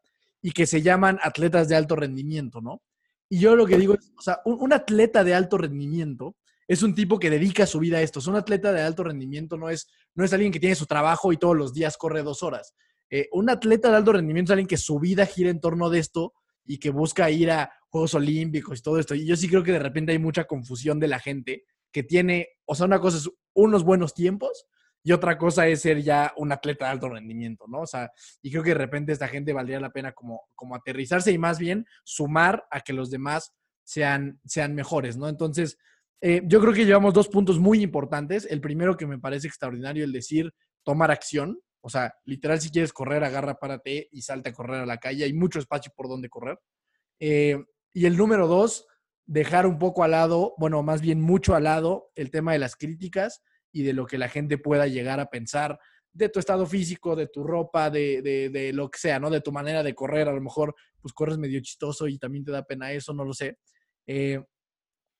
[0.41, 2.81] y que se llaman atletas de alto rendimiento, ¿no?
[3.27, 6.37] Y yo lo que digo es, o sea, un, atleta de alto rendimiento
[6.69, 8.21] es un tipo que dedica su vida a esto.
[8.29, 11.37] un atleta de alto rendimiento no es, no es alguien que tiene su trabajo y
[11.37, 12.73] todos los días corre dos horas.
[13.09, 15.99] Eh, un atleta de alto rendimiento es alguien que su vida gira en torno de
[15.99, 16.31] esto
[16.65, 19.15] y que busca ir a Juegos Olímpicos y todo esto.
[19.15, 22.49] Y yo sí creo que de repente hay mucha confusión de la gente que tiene,
[22.65, 24.65] o sea, una cosa es unos buenos tiempos
[25.03, 27.81] y otra cosa es ser ya un atleta de alto rendimiento, ¿no?
[27.81, 31.31] O sea, y creo que de repente esta gente valdría la pena como, como aterrizarse
[31.31, 35.27] y más bien sumar a que los demás sean, sean mejores, ¿no?
[35.27, 35.77] Entonces,
[36.21, 38.47] eh, yo creo que llevamos dos puntos muy importantes.
[38.49, 41.59] El primero que me parece extraordinario, el decir tomar acción.
[41.81, 45.23] O sea, literal, si quieres correr, agarra, párate y salte a correr a la calle.
[45.23, 46.59] Hay mucho espacio por donde correr.
[47.19, 47.57] Eh,
[47.91, 48.85] y el número dos,
[49.25, 52.75] dejar un poco al lado, bueno, más bien mucho al lado, el tema de las
[52.75, 55.79] críticas y de lo que la gente pueda llegar a pensar
[56.13, 59.29] de tu estado físico, de tu ropa, de, de, lo que sea, ¿no?
[59.29, 60.27] De tu manera de correr.
[60.27, 63.33] A lo mejor, pues corres medio chistoso y también te da pena eso, no lo
[63.33, 63.57] sé.
[64.07, 64.43] Eh,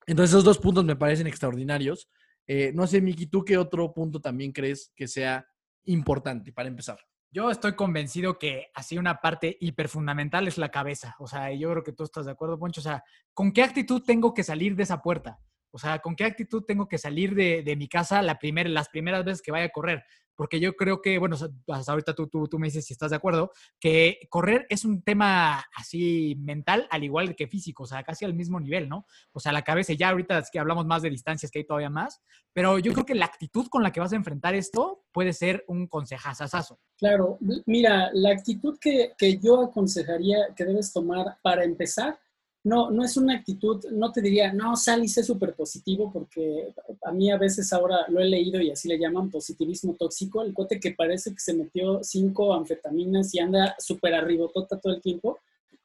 [0.06, 2.10] entonces, esos dos puntos me parecen extraordinarios.
[2.48, 5.46] Eh, no sé, Miki, ¿tú qué otro punto también crees que sea
[5.86, 7.00] importante para empezar?
[7.34, 11.16] Yo estoy convencido que así una parte hiper fundamental es la cabeza.
[11.18, 12.82] O sea, yo creo que tú estás de acuerdo, Poncho.
[12.82, 15.40] O sea, ¿con qué actitud tengo que salir de esa puerta?
[15.72, 19.42] O sea, ¿con qué actitud tengo que salir de, mi casa la las primeras veces
[19.42, 20.04] que vaya a correr?
[20.36, 21.36] Porque yo creo que, bueno,
[21.68, 25.04] hasta ahorita tú, tú, tú, me dices si estás de acuerdo, que correr es un
[25.04, 29.06] tema así mental al igual que físico, o sea, casi al mismo nivel, ¿no?
[29.34, 31.90] O sea, la cabeza, ya ahorita es que hablamos más de distancias, que hay todavía
[31.90, 32.22] más,
[32.54, 35.64] pero yo creo que la actitud con la que vas a enfrentar esto puede ser
[35.68, 36.80] un consejazazazo.
[36.98, 42.20] Claro, mira, la actitud que, que yo aconsejaría que debes tomar para empezar
[42.64, 46.74] no, no es una actitud, no te diría, no, sal y sé súper positivo, porque
[47.04, 50.54] a mí a veces ahora lo he leído y así le llaman positivismo tóxico, el
[50.54, 55.40] cote que parece que se metió cinco anfetaminas y anda súper arribotota todo el tiempo,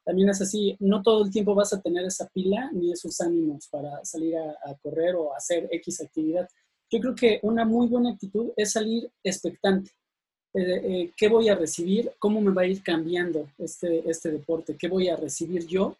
[0.07, 3.67] también es así, no todo el tiempo vas a tener esa pila ni esos ánimos
[3.67, 6.47] para salir a, correr o hacer X actividad.
[6.89, 9.91] Yo creo que una muy buena actitud es salir expectante.
[10.53, 12.09] Eh, eh, ¿Qué voy a recibir?
[12.19, 14.77] ¿Cómo me va a ir cambiando este, este deporte?
[14.77, 15.97] ¿Qué voy a recibir yo?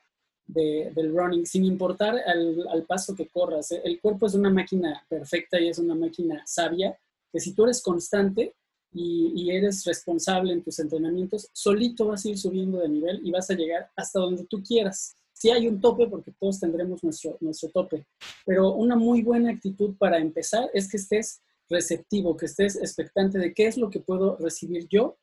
[0.47, 3.71] Del running, sin importar al, paso que corras.
[3.71, 6.97] El cuerpo es una máquina perfecta y es una máquina sabia,
[7.31, 8.53] que si tú eres constante
[8.93, 13.49] y, eres responsable en tus entrenamientos, solito vas a ir subiendo de nivel y vas
[13.49, 15.15] a llegar hasta donde tú quieras.
[15.33, 18.07] Sí hay un tope porque todos tendremos nuestro, nuestro tope,
[18.45, 23.53] pero una muy buena actitud para empezar es que estés receptivo, que estés expectante de
[23.53, 25.17] qué es lo que puedo recibir yo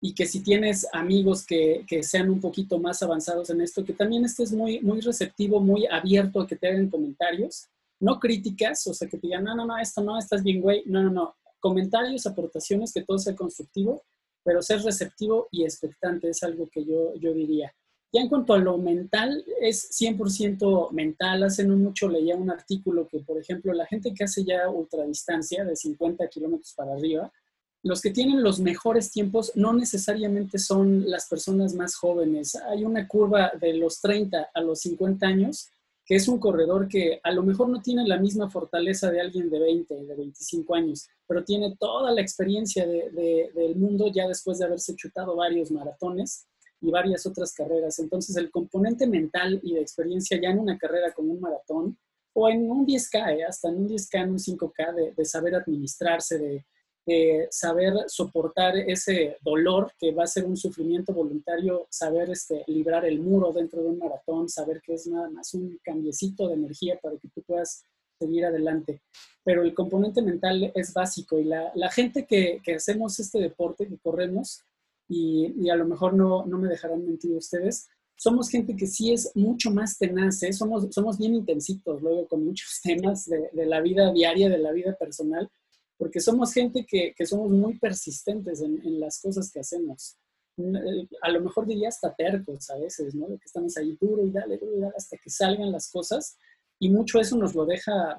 [0.00, 3.92] y que si tienes amigos que, que, sean un poquito más avanzados en esto, que
[3.92, 8.94] también estés muy, muy receptivo, muy abierto a que te hagan comentarios, no críticas, o
[8.94, 11.36] sea, que te digan, no, no, no, esto no, estás bien, güey, no, no, no,
[11.60, 14.02] comentarios, aportaciones, que todo sea constructivo,
[14.44, 17.74] pero ser receptivo y expectante es algo que yo, yo diría.
[18.12, 21.42] Ya en cuanto a lo mental, es 100% mental.
[21.42, 25.64] Hace no mucho leía un artículo que, por ejemplo, la gente que hace ya ultradistancia
[25.64, 27.32] de 50 kilómetros para arriba,
[27.82, 32.56] los que tienen los mejores tiempos no necesariamente son las personas más jóvenes.
[32.56, 35.68] Hay una curva de los 30 a los 50 años,
[36.04, 39.50] que es un corredor que a lo mejor no tiene la misma fortaleza de alguien
[39.50, 44.66] de 20, de 25 años, pero tiene toda la experiencia del mundo ya después de
[44.66, 46.46] haberse chutado varios maratones
[46.80, 47.98] y varias otras carreras.
[47.98, 51.98] Entonces, el componente mental y de experiencia ya en una carrera como un maratón
[52.34, 53.44] o en un 10K, ¿eh?
[53.44, 56.66] hasta en un 10K, en un 5K, de saber administrarse, de,
[57.08, 63.04] eh, saber soportar ese dolor que va a ser un sufrimiento voluntario, saber este, librar
[63.04, 66.98] el muro dentro de un maratón, saber que es nada más un cambiecito de energía
[67.00, 67.84] para que tú puedas
[68.18, 69.02] seguir adelante.
[69.44, 73.86] Pero el componente mental es básico y la, la gente que, que, hacemos este deporte,
[73.86, 74.64] que corremos,
[75.08, 79.12] y, y a lo mejor no, no, me dejarán mentir ustedes, somos gente que sí
[79.12, 80.52] es mucho más tenaz, ¿eh?
[80.52, 84.72] somos, somos bien intensitos luego con muchos temas de, de la vida diaria, de la
[84.72, 85.48] vida personal,
[85.98, 90.16] porque somos gente que, que somos muy persistentes en, en, las cosas que hacemos.
[90.58, 93.26] Eh, a lo mejor diría hasta tercos a veces, ¿no?
[93.28, 96.36] De que estamos ahí duro y dale, duro y dale hasta que salgan las cosas.
[96.78, 98.18] Y mucho eso nos lo deja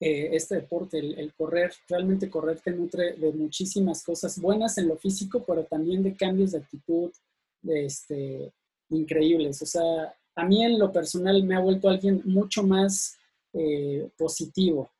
[0.00, 1.72] eh, este deporte, el, el, correr.
[1.88, 6.52] Realmente correr te nutre de muchísimas cosas buenas en lo físico, pero también de cambios
[6.52, 7.10] de actitud,
[7.62, 8.52] de este,
[8.90, 9.62] increíbles.
[9.62, 13.16] O sea, a mí en lo personal me ha vuelto alguien mucho más
[13.54, 14.90] eh, positivo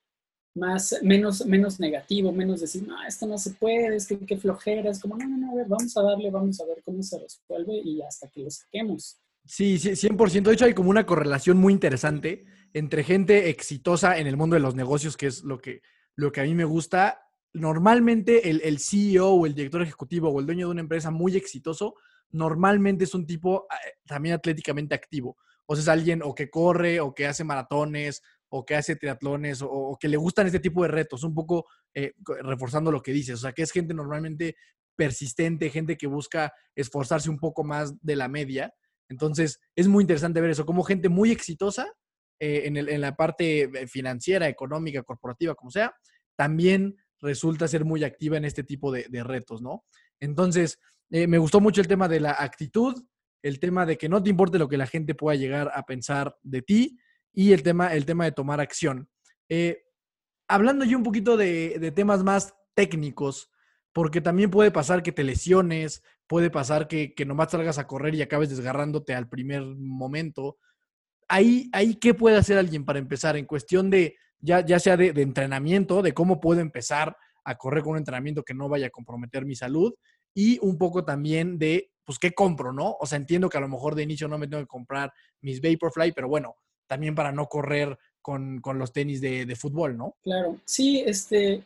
[0.54, 5.00] más, menos, menos negativo, menos decir, no, esto no se puede, es que, flojera, es
[5.00, 8.28] como, no, no, no, vamos a darle, vamos a ver cómo se resuelve y hasta
[8.28, 9.18] que lo saquemos.
[9.44, 10.42] Sí, sí, 100%.
[10.42, 14.60] De hecho, hay como una correlación muy interesante entre gente exitosa en el mundo de
[14.60, 15.82] los negocios, que es lo que,
[16.14, 17.28] lo que a mí me gusta.
[17.52, 21.36] Normalmente el, el CEO o el director ejecutivo o el dueño de una empresa muy
[21.36, 21.94] exitoso,
[22.30, 25.36] normalmente es un tipo eh, también atléticamente activo.
[25.66, 28.22] O sea, es alguien o que corre o que hace maratones
[28.54, 32.12] o que hace triatlones o, que le gustan este tipo de retos, un poco eh,
[32.42, 34.56] reforzando lo que dices, o sea, que es gente normalmente
[34.94, 38.74] persistente, gente que busca esforzarse un poco más de la media.
[39.08, 41.90] Entonces, es muy interesante ver eso, como gente muy exitosa
[42.40, 45.94] eh, en, la parte eh, financiera, económica, corporativa, como sea,
[46.36, 49.84] también resulta ser muy activa en este tipo de retos, ¿no?
[50.20, 53.02] Entonces, me gustó mucho el tema de la actitud,
[53.42, 56.36] el tema de que no te importe lo que la gente pueda llegar a pensar
[56.42, 56.98] de ti,
[57.32, 59.08] y el tema, el tema de tomar acción.
[59.48, 59.82] Eh,
[60.48, 63.50] hablando yo un poquito de, de, temas más técnicos,
[63.92, 68.14] porque también puede pasar que te lesiones, puede pasar que, que nomás salgas a correr
[68.14, 70.58] y acabes desgarrándote al primer momento.
[71.28, 75.12] Ahí, ahí ¿qué puede hacer alguien para empezar en cuestión de, ya, ya sea de,
[75.12, 78.90] de entrenamiento, de cómo puedo empezar a correr con un entrenamiento que no vaya a
[78.90, 79.92] comprometer mi salud
[80.34, 82.96] y un poco también de, pues, ¿qué compro, no?
[83.00, 85.60] O sea, entiendo que a lo mejor de inicio no me tengo que comprar mis
[85.60, 86.54] Vaporfly, pero bueno,
[86.92, 90.14] también para no correr con, con los tenis de, de, fútbol, ¿no?
[90.22, 91.62] Claro, sí, este,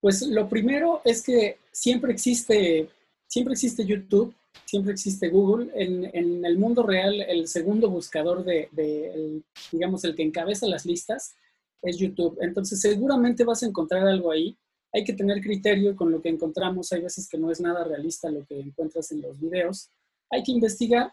[0.00, 2.88] pues lo primero es que siempre existe,
[3.28, 4.34] siempre existe YouTube,
[4.64, 5.70] siempre existe Google.
[5.76, 11.36] En, en el mundo real, el segundo buscador de, digamos, el que encabeza las listas
[11.80, 12.36] es YouTube.
[12.40, 14.58] Entonces, seguramente vas a encontrar algo ahí.
[14.92, 16.92] Hay que tener criterio con lo que encontramos.
[16.92, 19.88] Hay veces que no es nada realista lo que encuentras en los videos.
[20.30, 21.12] Hay que investigar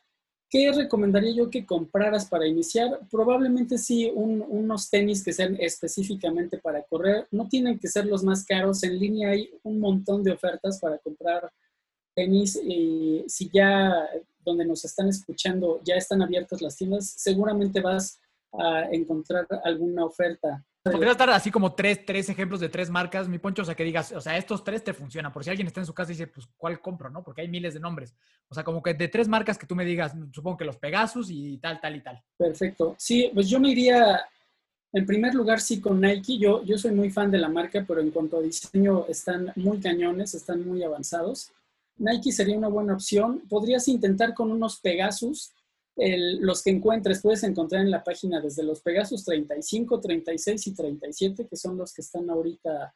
[0.51, 2.99] ¿Qué recomendaría yo que compraras para iniciar?
[3.09, 7.25] Probablemente sí un, unos tenis que sean específicamente para correr.
[7.31, 8.83] No tienen que ser los más caros.
[8.83, 11.49] En línea hay un montón de ofertas para comprar
[12.13, 12.57] tenis.
[12.61, 14.09] Y si ya
[14.43, 18.19] donde nos están escuchando ya están abiertas las tiendas, seguramente vas
[18.51, 23.37] a encontrar alguna oferta Podrías dar así como tres, tres ejemplos de tres marcas, mi
[23.37, 25.31] poncho, o sea, que digas, o sea, estos tres te funcionan.
[25.31, 27.23] Por si alguien está en su casa y dice, pues, ¿cuál compro, no?
[27.23, 28.15] Porque hay miles de nombres.
[28.47, 31.29] O sea, como que de tres marcas que tú me digas, supongo que los Pegasus
[31.29, 32.23] y tal, tal y tal.
[32.35, 32.95] Perfecto.
[32.97, 34.21] Sí, pues yo me iría,
[34.91, 36.39] en primer lugar, sí, con Nike.
[36.39, 39.79] Yo, yo soy muy fan de la marca, pero en cuanto a diseño, están muy
[39.79, 41.51] cañones, están muy avanzados.
[41.97, 43.43] Nike sería una buena opción.
[43.47, 45.51] Podrías intentar con unos Pegasus
[46.39, 51.47] los que encuentres, puedes encontrar en la página desde los Pegasus 35, 36 y 37,
[51.47, 52.95] que son los que están ahorita,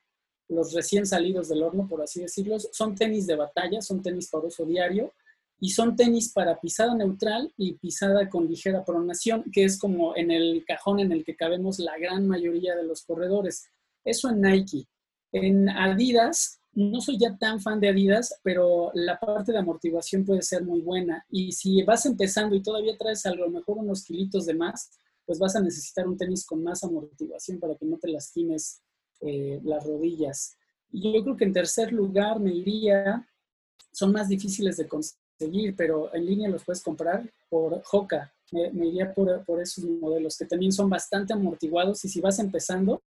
[0.50, 2.58] los recién salidos del horno, por así decirlo.
[2.60, 5.14] Son tenis de batalla, son tenis para uso diario.
[5.58, 10.30] y son tenis para pisada neutral y pisada con ligera pronación, que es como en
[10.30, 13.66] el cajón en el que cabemos la gran mayoría de los corredores.
[14.04, 14.86] Eso en Nike.
[15.32, 20.42] En Adidas, no soy ya tan fan de Adidas, pero la parte de amortiguación puede
[20.42, 21.26] ser muy buena.
[21.30, 24.92] Y si vas empezando y todavía traes a lo mejor unos kilitos de más,
[25.26, 28.82] pues vas a necesitar un tenis con más amortiguación para que no te lastimes
[29.22, 30.58] eh, las rodillas.
[30.92, 33.26] Yo creo que en tercer lugar me iría,
[33.94, 38.34] son más difíciles de conseguir, pero en línea los puedes comprar por Hoka.
[38.52, 43.02] Me, iría por, por, esos modelos que también son bastante amortiguados y si vas empezando,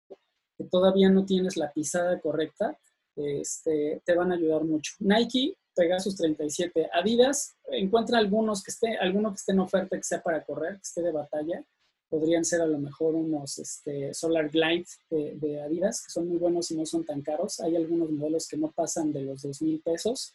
[0.57, 2.77] que todavía no tienes la pisada correcta,
[3.19, 4.95] este, te van a ayudar mucho.
[5.01, 6.91] Nike, Pegasus 37.
[6.93, 10.83] Adidas, encuentra algunos que esté, alguno que esté en oferta que sea para correr, que
[10.83, 11.64] esté de batalla
[12.09, 16.71] podrían ser a lo mejor unos este, Solar Glide de, Adidas, que son muy buenos
[16.71, 17.61] y no son tan caros.
[17.61, 20.33] Hay algunos modelos que no pasan de los 2 mil pesos.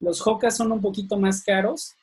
[0.00, 1.94] Los Hoka son un poquito más caros,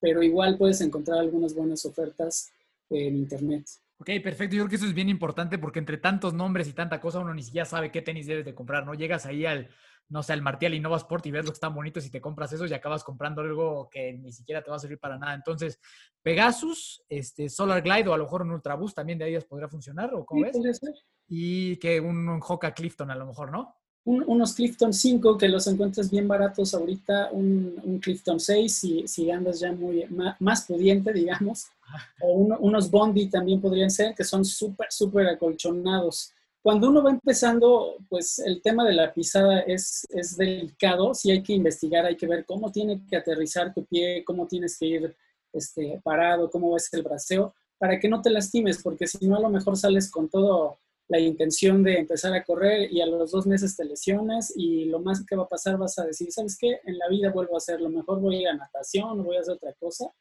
[0.00, 2.50] pero igual puedes encontrar algunas buenas ofertas
[2.90, 3.66] en internet.
[4.00, 4.54] Ok, perfecto.
[4.54, 7.34] Yo creo que eso es bien importante porque entre tantos nombres y tanta cosa uno
[7.34, 8.94] ni siquiera sabe qué tenis debes de comprar, ¿no?
[8.94, 9.68] Llegas ahí al,
[10.08, 12.52] no sé, al Martial Innova Sport y ves lo que están bonitos y te compras
[12.52, 15.34] eso y acabas comprando algo que ni siquiera te va a servir para nada.
[15.34, 15.80] Entonces,
[16.22, 20.14] Pegasus, este, Solar Glide o a lo mejor un Ultraboost también de ellas podría funcionar,
[20.14, 20.80] ¿o cómo ves?
[21.26, 23.76] Y que un, un Hoka Clifton a lo mejor, ¿no?
[24.04, 29.60] Unos Clifton 5 que los encuentras bien baratos ahorita, un, Clifton 6 si, si, andas
[29.60, 30.06] ya muy
[30.38, 31.66] más, pudiente, digamos,
[32.20, 36.32] o unos Bondi también podrían ser, que son súper, súper acolchonados.
[36.62, 41.42] Cuando uno va empezando, pues el tema de la pisada es, es delicado, sí hay
[41.42, 45.16] que investigar, hay que ver cómo tiene que aterrizar tu pie, cómo tienes que ir
[45.52, 49.40] este, parado, cómo es el braceo, para que no te lastimes, porque si no a
[49.40, 50.76] lo mejor sales con toda
[51.08, 55.00] la intención de empezar a correr y a los dos meses te lesionas y lo
[55.00, 56.80] más que va a pasar vas a decir, ¿sabes qué?
[56.84, 59.36] En la vida vuelvo a hacer, lo mejor voy a ir a natación o voy
[59.36, 60.12] a hacer otra cosa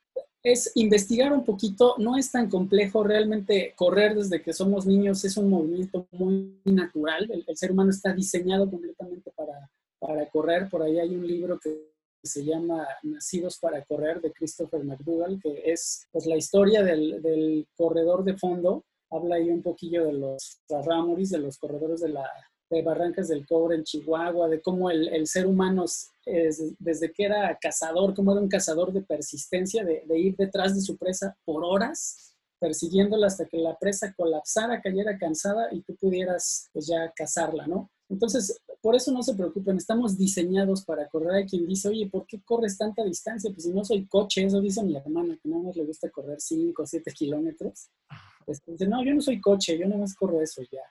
[0.51, 5.35] es investigar un poquito, no es tan complejo, realmente correr desde que somos niños es
[5.37, 9.69] un movimiento muy natural, el, ser humano está diseñado completamente para,
[9.99, 11.91] para, correr, por ahí hay un libro que
[12.23, 17.67] se llama Nacidos para Correr de Christopher McDougall, que es pues, la historia del, del
[17.75, 22.29] corredor de fondo, habla ahí un poquillo de los ramoris, de los corredores de la
[22.69, 27.23] de Barrancas del Cobre en Chihuahua, de cómo el, el ser humano es, desde que
[27.23, 31.37] era cazador, cómo era un cazador de persistencia, de, de, ir detrás de su presa
[31.45, 37.11] por horas, persiguiéndola hasta que la presa colapsara, cayera cansada y tú pudieras pues ya
[37.15, 37.89] cazarla, ¿no?
[38.09, 41.31] Entonces, por eso no se preocupen, estamos diseñados para correr.
[41.31, 43.51] Hay quien dice, oye, ¿por qué corres tanta distancia?
[43.51, 46.39] Pues si no soy coche, eso dice mi hermana, que nada más le gusta correr
[46.39, 47.89] 5 o 7 kilómetros.
[48.47, 50.81] Pues dice, no, yo no soy coche, yo nada más corro eso ya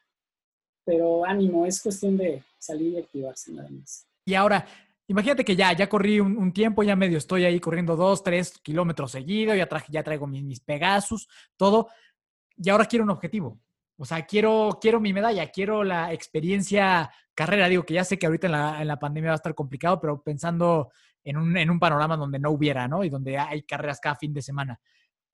[0.87, 4.07] pero ánimo, es cuestión de salir y activarse nada más.
[4.25, 4.65] Y ahora,
[5.09, 9.11] imagínate que ya, ya corrí un, tiempo, ya medio estoy ahí corriendo dos, tres kilómetros
[9.11, 11.89] seguidos, ya, traje, ya traigo mis, mis Pegasus, todo,
[12.57, 13.61] y ahora quiero un objetivo.
[13.99, 17.69] O sea, quiero, quiero mi medalla, quiero la experiencia carrera.
[17.69, 19.99] Digo que ya sé que ahorita en la, en la pandemia va a estar complicado,
[20.01, 20.93] pero pensando
[21.25, 23.03] en un, en un panorama donde no hubiera, ¿no?
[23.03, 24.79] Y donde hay carreras cada fin de semana.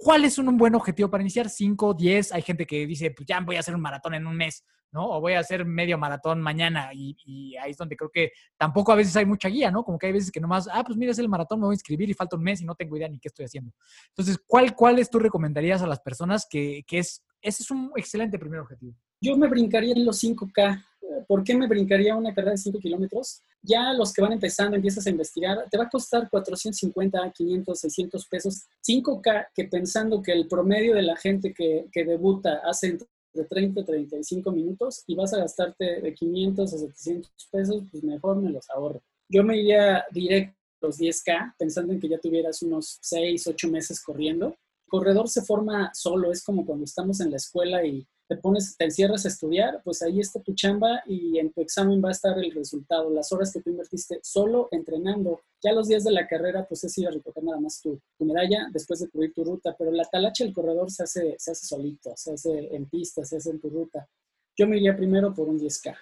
[0.03, 1.47] ¿Cuál es un buen objetivo para iniciar?
[1.47, 2.33] ¿5, 10?
[2.33, 5.09] Hay gente que dice, pues ya voy a hacer un maratón en un mes, ¿no?
[5.09, 6.91] O voy a hacer medio maratón mañana.
[6.93, 9.85] Y, ahí es donde creo que tampoco a veces hay mucha guía, ¿no?
[9.85, 11.77] Como que hay veces que nomás, ah, pues mira, es el maratón, me voy a
[11.77, 13.73] inscribir y falta un mes y no tengo idea ni qué estoy haciendo.
[14.09, 18.41] Entonces, ¿cuál, cuáles tú recomendarías a las personas que, que es, ese es un excelente
[18.41, 18.97] primer objetivo?
[19.21, 20.85] Yo me brincaría en los 5K.
[21.27, 23.43] ¿Por qué me brincaría una carrera de 5 kilómetros?
[23.63, 28.27] Ya los que van empezando, empiezas a investigar, te va a costar 450, 500, 600
[28.27, 28.63] pesos.
[28.87, 32.99] 5K, que pensando que el promedio de la gente que, que debuta hace
[33.35, 38.05] de 30 a 35 minutos y vas a gastarte de 500 a 700 pesos, pues
[38.05, 39.03] mejor me los ahorro.
[39.29, 43.69] Yo me iría directo a los 10K pensando en que ya tuvieras unos 6, 8
[43.69, 44.57] meses corriendo.
[44.89, 48.85] Corredor se forma solo, es como cuando estamos en la escuela y te pones, te
[48.85, 52.39] encierras a estudiar, pues ahí está tu chamba y en tu examen va a estar
[52.39, 55.41] el resultado, las horas que tú invertiste solo entrenando.
[55.63, 58.69] Ya los días de la carrera, pues es ir a recoger nada más tu, medalla
[58.73, 62.13] después de cubrir tu ruta, pero la talacha del corredor se hace, se hace solito,
[62.17, 64.09] se hace en pista, se hace en tu ruta.
[64.57, 65.95] Yo me iría primero por un 10K.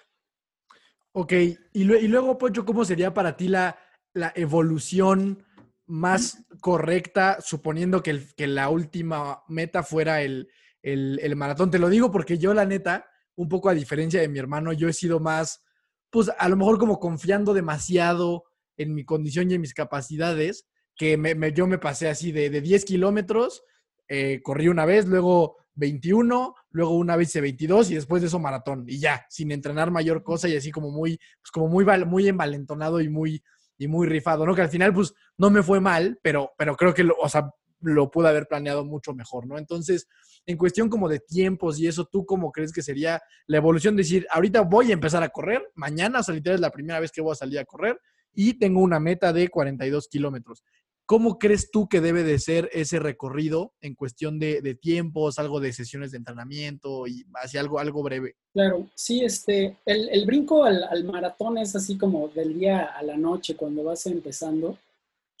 [1.13, 3.77] Ok, y, y luego, Poncho, ¿cómo sería para ti la,
[4.13, 5.43] la evolución
[5.85, 10.49] más correcta, suponiendo que, que la última meta fuera el,
[10.81, 11.71] el, maratón.
[11.71, 13.05] Te lo digo porque yo, la neta,
[13.35, 15.63] un poco a diferencia de mi hermano, yo he sido más,
[16.09, 18.45] pues a lo mejor como confiando demasiado
[18.77, 22.61] en mi condición y en mis capacidades, que me, yo me pasé así de, de
[22.61, 23.63] 10 kilómetros,
[24.07, 28.83] eh, corrí una vez, luego 21, luego una vez 22 y después de eso maratón
[28.87, 32.99] y ya, sin entrenar mayor cosa y así como muy, pues como muy, muy envalentonado
[33.01, 33.41] y muy,
[33.77, 34.53] y muy rifado, ¿no?
[34.53, 37.49] Que al final, pues, no me fue mal, pero, pero creo que, lo, o sea,
[37.81, 39.57] lo pude haber planeado mucho mejor, ¿no?
[39.57, 40.07] Entonces,
[40.45, 43.95] en cuestión como de tiempos y eso, ¿tú cómo crees que sería la evolución?
[43.95, 47.21] De decir, ahorita voy a empezar a correr, mañana, o es la primera vez que
[47.21, 47.99] voy a salir a correr
[48.33, 50.63] y tengo una meta de 42 kilómetros.
[51.05, 55.73] ¿Cómo crees tú que debe de ser ese recorrido en cuestión de, tiempos, algo de
[55.73, 58.35] sesiones de entrenamiento y hacia algo, algo breve?
[58.53, 63.57] Claro, sí, este, el, brinco al, maratón es así como del día a la noche
[63.57, 64.77] cuando vas empezando.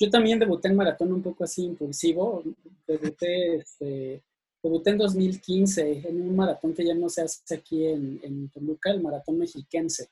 [0.01, 2.43] Yo también debuté en maratón un poco así impulsivo.
[2.87, 4.23] Debuté, este,
[4.63, 8.89] debuté en 2015 en un maratón que ya no se hace aquí en, en Toluca,
[8.89, 10.09] el maratón mexiquense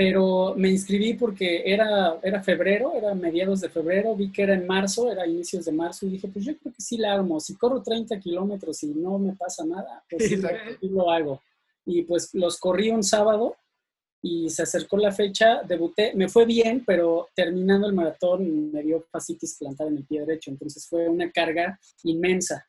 [0.00, 4.66] pero me inscribí porque era, era febrero, era mediados de febrero, vi que era en
[4.66, 7.38] marzo, era inicios de marzo, y dije, pues yo creo que sí la armo.
[7.38, 10.40] Si corro 30 kilómetros y no me pasa nada, pues sí,
[10.88, 11.42] lo hago.
[11.84, 13.56] Y pues los corrí un sábado
[14.22, 19.04] y se acercó la fecha, debuté, me fue bien, pero terminando el maratón me dio
[19.10, 22.66] fascitis plantar en el pie derecho, entonces fue una carga inmensa.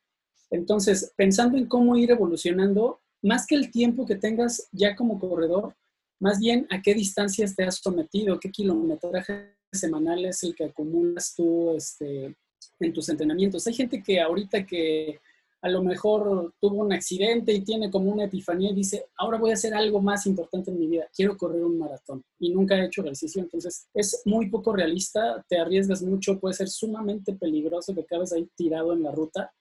[0.50, 5.76] Entonces, pensando en cómo ir evolucionando, más que el tiempo que tengas ya como corredor,
[6.20, 11.34] más bien a qué distancias te has sometido, qué kilometraje semanal es el que acumulas
[11.36, 12.36] tú este,
[12.80, 13.66] en tus entrenamientos.
[13.68, 15.20] Hay gente que ahorita que
[15.62, 19.52] a lo mejor tuvo un accidente y tiene como una epifanía y dice, ahora voy
[19.52, 22.86] a hacer algo más importante en mi vida, quiero correr un maratón y nunca ha
[22.86, 28.02] hecho ejercicio, entonces es muy poco realista, te arriesgas mucho, puede ser sumamente peligroso que
[28.02, 29.54] acabes ahí tirado en la ruta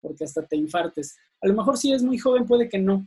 [0.00, 1.16] porque hasta te infartes.
[1.40, 3.06] A lo mejor si es muy joven puede que no,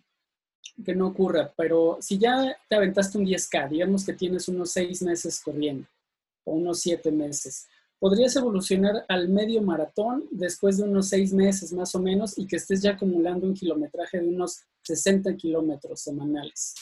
[0.84, 5.02] que no ocurra, pero si ya te aventaste un 10K, digamos que tienes unos 6
[5.04, 5.88] meses corriendo
[6.44, 7.68] o unos 7 meses,
[8.04, 12.58] podrías evolucionar al medio maratón después de unos 6 meses más o menos y que
[12.58, 16.76] estés ya acumulando un kilometraje de unos 60 kilómetros semanales.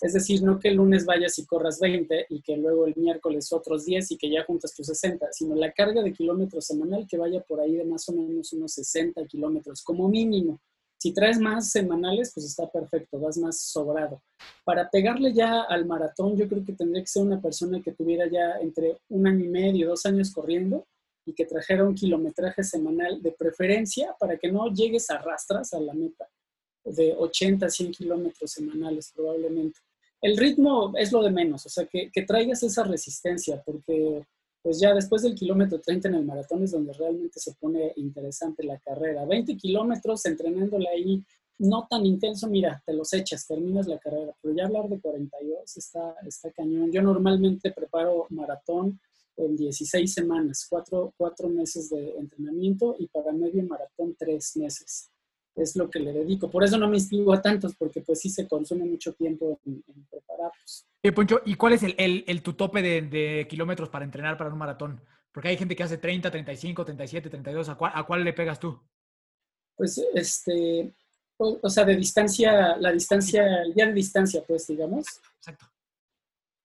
[0.00, 3.52] Es decir, no que el lunes vayas y corras 20 y que luego el miércoles
[3.52, 7.18] otros 10 y que ya juntas tus 60, sino la carga de kilómetros semanal que
[7.18, 10.60] vaya por ahí de más o menos unos 60 kilómetros como mínimo.
[10.98, 14.20] Si traes más semanales, pues está perfecto, vas más sobrado.
[14.64, 18.28] Para pegarle ya al maratón, yo creo que tendría que ser una persona que tuviera
[18.28, 20.86] ya entre un año y medio, dos años corriendo
[21.24, 25.80] y que trajera un kilometraje semanal de preferencia para que no llegues a rastras a
[25.80, 26.28] la meta
[26.84, 29.78] de 80 a 100 kilómetros semanales probablemente.
[30.20, 34.26] El ritmo es lo de menos, o sea, que, que traigas esa resistencia, porque
[34.62, 38.64] pues ya después del kilómetro 30 en el maratón es donde realmente se pone interesante
[38.64, 39.24] la carrera.
[39.24, 41.24] 20 kilómetros entrenándola ahí,
[41.58, 45.76] no tan intenso, mira, te los echas, terminas la carrera, pero ya hablar de 42
[45.76, 46.92] está, está cañón.
[46.92, 49.00] Yo normalmente preparo maratón
[49.36, 55.10] en 16 semanas, cuatro, cuatro meses de entrenamiento y para medio maratón tres meses
[55.58, 56.50] es lo que le dedico.
[56.50, 59.82] Por eso no me inscribo a tantos, porque pues sí se consume mucho tiempo en,
[60.10, 60.86] prepararlos.
[61.02, 64.58] Eh, Poncho, ¿y cuál es el, el, tu tope de, kilómetros para entrenar para un
[64.58, 65.00] maratón?
[65.32, 67.68] Porque hay gente que hace 30, 35, 37, 32.
[67.68, 68.78] ¿A cuál, a cuál le pegas tú?
[69.76, 70.92] Pues, este,
[71.36, 75.06] o, sea, de distancia, la distancia, ya de distancia, pues, digamos.
[75.38, 75.66] Exacto.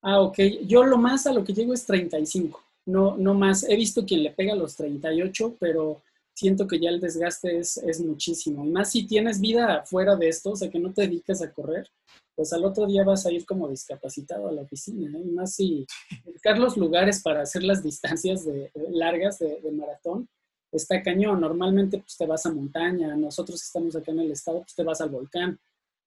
[0.02, 0.38] Ah, ok.
[0.66, 2.62] Yo lo más a lo que llego es 35.
[2.86, 3.64] No, no más.
[3.70, 6.02] He visto quien le pega los 38, pero
[6.36, 8.66] siento que ya el desgaste es, es, muchísimo.
[8.66, 11.52] Y más si tienes vida fuera de esto, o sea, que no te dedicas a
[11.52, 11.90] correr,
[12.36, 15.20] pues al otro día vas a ir como discapacitado a la oficina.
[15.20, 15.86] Y más si
[16.26, 20.28] buscar los lugares para hacer las distancias de, largas de, maratón
[20.72, 21.42] está cañón.
[21.42, 24.84] Normalmente pues te vas a montaña, nosotros que estamos acá en el estado, pues te
[24.84, 25.60] vas al volcán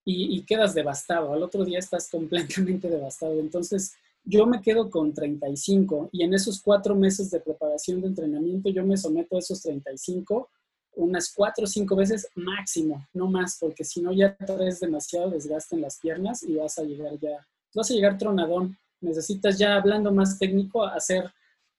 [0.04, 1.32] y, y quedas devastado.
[1.32, 3.38] Al otro día estás completamente devastado.
[3.38, 3.94] Entonces,
[4.26, 8.84] yo me quedo con 35 y en esos cuatro meses de preparación de entrenamiento yo
[8.84, 10.50] me someto a esos 35
[10.96, 15.76] unas cuatro o cinco veces máximo, no más, porque si no ya traes demasiado desgaste
[15.76, 18.76] en las piernas y vas a llegar ya, vas a llegar tronadón.
[19.00, 21.30] Necesitas ya, hablando más técnico, hacer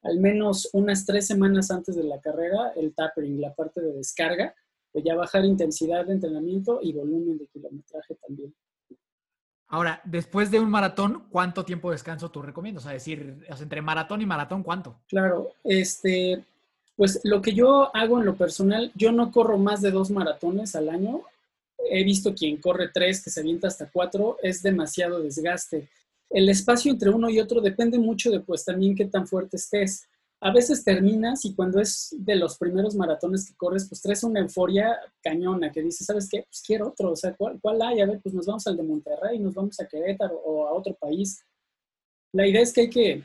[0.04, 4.54] al menos unas tres semanas antes de la carrera el tapering, la parte de descarga,
[4.94, 8.54] de ya bajar intensidad de entrenamiento y volumen de kilometraje también.
[9.70, 12.84] Ahora, después de un maratón, ¿cuánto tiempo de descanso tú recomiendas?
[12.84, 14.96] O sea, decir, entre maratón y maratón, ¿cuánto?
[15.08, 16.44] Claro, este,
[16.96, 20.76] pues lo que yo hago en lo personal, yo no corro más de dos maratones
[20.76, 21.22] al año.
[21.90, 25.90] He visto quien corre tres, que se avienta hasta cuatro, es demasiado desgaste.
[26.30, 30.08] El espacio entre uno y otro depende mucho de pues también qué tan fuerte estés
[30.40, 34.40] a veces terminas y cuando es de los primeros maratones que corres, pues traes una
[34.40, 36.44] euforia cañona que dices, ¿sabes qué?
[36.44, 38.02] Pues quiero otro, o sea, ¿cuál, ¿cuál, hay?
[38.02, 40.94] A ver, pues nos vamos al de Monterrey, nos vamos a Querétaro o a otro
[40.94, 41.44] país.
[42.34, 43.24] La idea es que hay que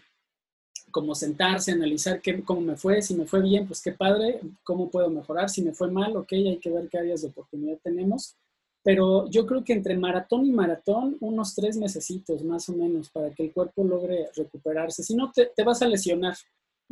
[0.90, 4.90] como sentarse, analizar qué, cómo me fue, si me fue bien, pues qué padre, cómo
[4.90, 8.36] puedo mejorar, si me fue mal, ok, hay que ver qué áreas de oportunidad tenemos
[8.82, 13.30] pero yo creo que entre maratón y maratón, unos tres mesecitos más o menos para
[13.30, 15.04] que el cuerpo logre recuperarse.
[15.04, 16.34] Si no, te, te vas a lesionar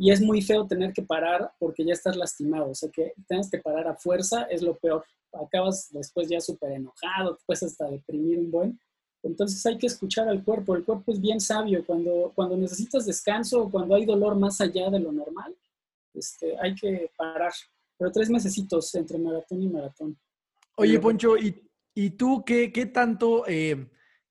[0.01, 2.71] y es muy feo tener que parar porque ya estás lastimado.
[2.71, 5.05] O sea, que tengas que parar a fuerza es lo peor.
[5.31, 8.79] Acabas después ya súper enojado, te puedes hasta deprimir un buen.
[9.21, 10.75] Entonces hay que escuchar al cuerpo.
[10.75, 11.85] El cuerpo es bien sabio.
[11.85, 15.55] Cuando, cuando necesitas descanso, cuando hay dolor más allá de lo normal,
[16.15, 17.51] este, hay que parar.
[17.95, 20.17] Pero tres mesecitos entre maratón y maratón.
[20.77, 21.61] Oye, Poncho, ¿y,
[21.93, 23.87] y tú qué, qué tanto eh,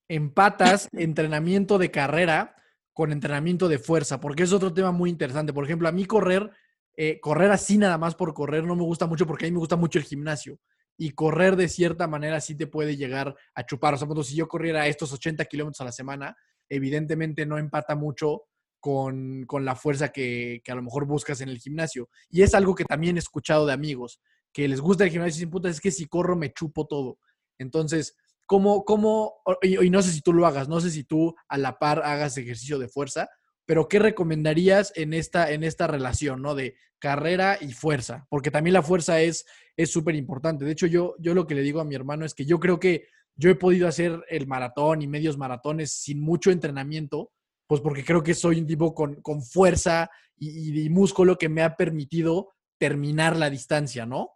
[0.08, 2.56] empatas entrenamiento de carrera
[2.92, 4.20] con entrenamiento de fuerza?
[4.20, 5.52] Porque es otro tema muy interesante.
[5.52, 6.50] Por ejemplo, a mí correr,
[6.96, 9.58] eh, correr así nada más por correr no me gusta mucho porque a mí me
[9.58, 10.58] gusta mucho el gimnasio
[10.96, 13.94] y correr de cierta manera sí te puede llegar a chupar.
[13.94, 16.36] O sea, si yo corriera estos 80 kilómetros a la semana,
[16.68, 18.42] evidentemente no empata mucho
[18.80, 22.10] con, la fuerza que, a lo mejor buscas en el gimnasio.
[22.28, 24.20] Y es algo que también he escuchado de amigos,
[24.52, 27.18] que les gusta el gimnasio y dicen, puta, es que si corro me chupo todo.
[27.58, 28.16] Entonces,
[28.50, 31.78] ¿cómo, cómo, y, no sé si tú lo hagas, no sé si tú a la
[31.78, 33.28] par hagas ejercicio de fuerza,
[33.64, 36.56] pero ¿qué recomendarías en esta, en esta relación, ¿no?
[36.56, 39.46] De carrera y fuerza, porque también la fuerza es
[39.84, 40.64] súper importante.
[40.64, 42.80] De hecho, yo, yo lo que le digo a mi hermano es que yo creo
[42.80, 47.30] que yo he podido hacer el maratón y medios maratones sin mucho entrenamiento,
[47.68, 51.62] pues porque creo que soy un tipo con, con fuerza y, y, músculo que me
[51.62, 54.30] ha permitido terminar la distancia, ¿no?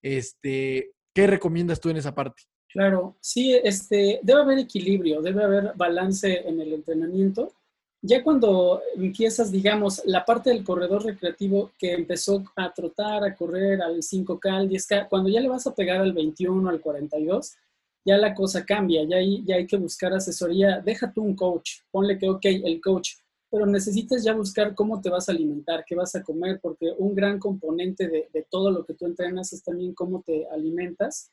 [0.00, 2.44] Este, ¿Qué recomiendas tú en esa parte?
[2.70, 7.52] Claro, sí, este, debe haber equilibrio, debe haber balance en el entrenamiento
[8.00, 13.82] ya cuando empiezas, digamos, la parte del corredor recreativo que empezó a trotar, a correr
[13.82, 17.56] al 5K, al 10K, cuando ya le vas a pegar al 21, al 42,
[18.04, 20.80] ya la cosa cambia, ya hay, ya hay que buscar asesoría.
[20.80, 23.14] Deja tú un coach, ponle que, ok, el coach,
[23.50, 27.14] pero necesitas ya buscar cómo te vas a alimentar, qué vas a comer, porque un
[27.16, 31.32] gran componente de, de todo lo que tú entrenas es también cómo te alimentas.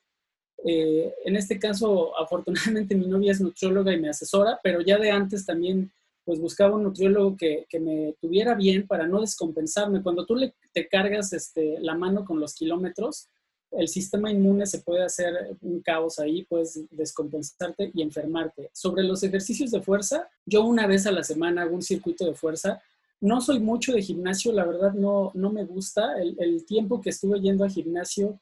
[0.64, 5.10] Eh, en este caso, afortunadamente mi novia es nutrióloga y me asesora, pero ya de
[5.10, 5.90] antes también
[6.24, 10.02] pues buscaba un nutriólogo que, me tuviera bien para no descompensarme.
[10.02, 10.36] Cuando tú
[10.72, 13.28] te cargas este, la mano con los kilómetros,
[13.70, 18.70] el sistema inmune se puede hacer un caos ahí, puedes descompensarte y enfermarte.
[18.72, 22.34] Sobre los ejercicios de fuerza, yo una vez a la semana hago un circuito de
[22.34, 22.80] fuerza.
[23.20, 26.16] No soy mucho de gimnasio, la verdad no, no me gusta.
[26.20, 28.38] El, tiempo que estuve yendo al gimnasio,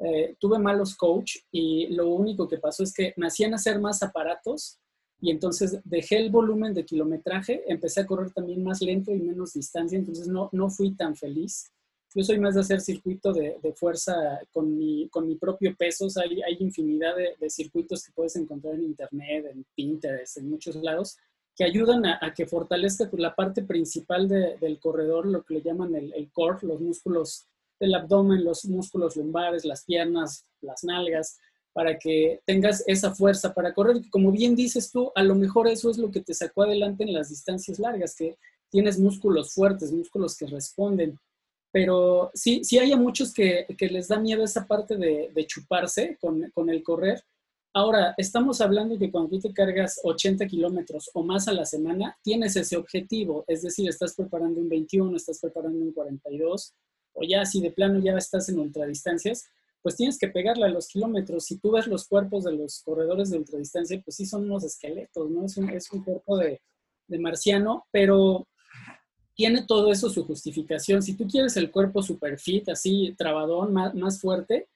[0.00, 4.02] eh, tuve malos coach y lo único que pasó es que me hacían hacer más
[4.02, 4.78] aparatos
[5.20, 9.54] y entonces dejé el volumen de kilometraje, empecé a correr también más lento y menos
[9.54, 11.72] distancia, entonces no, no fui tan feliz.
[12.14, 14.14] Yo soy más de hacer circuito de, de fuerza
[14.52, 18.74] con mi, con mi propio peso, hay, hay infinidad de, de, circuitos que puedes encontrar
[18.74, 21.18] en internet, en Pinterest, en muchos lados,
[21.56, 26.14] que ayudan a, que fortalezca la parte principal del corredor, lo que le llaman el,
[26.14, 27.48] el core, los músculos
[27.80, 31.38] del abdomen, los músculos lumbares, las piernas, las nalgas,
[31.72, 33.98] para que tengas esa fuerza para correr.
[34.10, 37.12] Como bien dices tú, a lo mejor eso es lo que te sacó adelante en
[37.12, 38.36] las distancias largas, que
[38.70, 41.18] tienes músculos fuertes, músculos que responden.
[41.70, 46.50] Pero sí, sí hay a muchos que, les da miedo esa parte de, chuparse con,
[46.52, 47.22] con, el correr.
[47.74, 51.66] Ahora, estamos hablando de que cuando tú te cargas 80 kilómetros o más a la
[51.66, 56.74] semana, tienes ese objetivo, es decir, estás preparando un 21, estás preparando un 42,
[57.18, 59.44] o ya si de plano ya estás en ultradistancias,
[59.82, 61.44] pues tienes que pegarle a los kilómetros.
[61.44, 65.30] Si tú ves los cuerpos de los corredores de ultradistancia, pues sí son unos esqueletos,
[65.30, 65.44] ¿no?
[65.44, 66.60] Es un, cuerpo de,
[67.06, 68.46] de, marciano, pero
[69.34, 71.02] tiene todo eso su justificación.
[71.02, 74.68] Si tú quieres el cuerpo super fit, así, trabadón, más, más fuerte,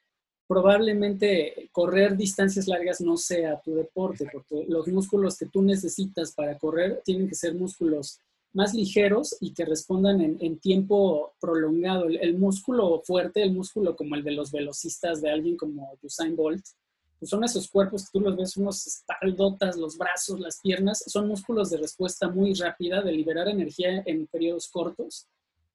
[0.47, 6.59] probablemente correr distancias largas no sea tu deporte, porque los músculos que tú necesitas para
[6.59, 8.21] correr tienen que ser músculos
[8.53, 12.07] más ligeros y que respondan en, tiempo prolongado.
[12.07, 16.65] El, músculo fuerte, el músculo como el de los velocistas de alguien como Usain Bolt,
[17.19, 21.29] pues son esos cuerpos que tú los ves, unos espaldotas, los brazos, las piernas, son
[21.29, 25.29] músculos de respuesta muy rápida, de liberar energía en periodos cortos.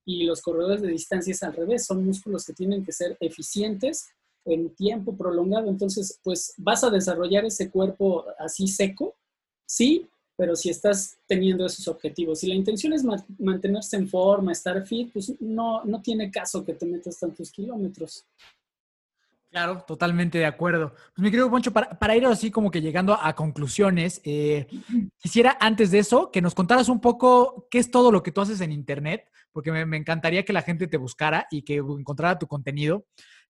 [0.06, 4.08] Y los corredores de distancias al revés, son músculos que tienen que ser eficientes
[4.46, 5.70] en tiempo prolongado.
[5.70, 9.16] Entonces, pues vas a desarrollar ese cuerpo así seco,
[9.66, 10.08] sí,
[10.38, 13.04] pero si estás teniendo esos objetivos, si la intención es
[13.40, 18.26] mantenerse en forma, estar fit, pues no, no tiene caso que te metas tantos kilómetros.
[19.50, 20.92] Claro, totalmente de acuerdo.
[20.92, 24.68] Pues mi querido Poncho, para, para ir así como que llegando a, conclusiones, eh,
[25.18, 28.42] quisiera antes de eso que nos contaras un poco qué es todo lo que tú
[28.42, 32.38] haces en Internet, porque me, me encantaría que la gente te buscara y que encontrara
[32.38, 33.06] tu contenido.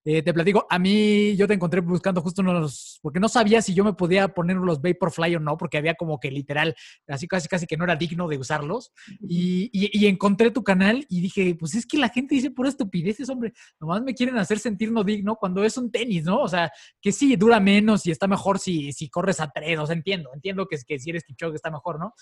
[0.10, 3.74] Eh, te platico, a mí yo te encontré buscando justo unos, porque no sabía si
[3.74, 6.74] yo me podía poner los Vaporfly o no, porque había como que literal,
[7.10, 8.94] así casi casi que no era digno de usarlos.
[9.20, 13.28] Y, y, encontré tu canal y dije, pues es que la gente dice por estupideces,
[13.30, 13.52] hombre,
[13.82, 16.40] nomás me quieren hacer sentir no digno cuando es un tenis, ¿no?
[16.40, 19.86] O sea, que sí, dura menos y está mejor si, si corres a tres, o
[19.86, 22.14] sea, entiendo, entiendo que, que si eres que está mejor, ¿no?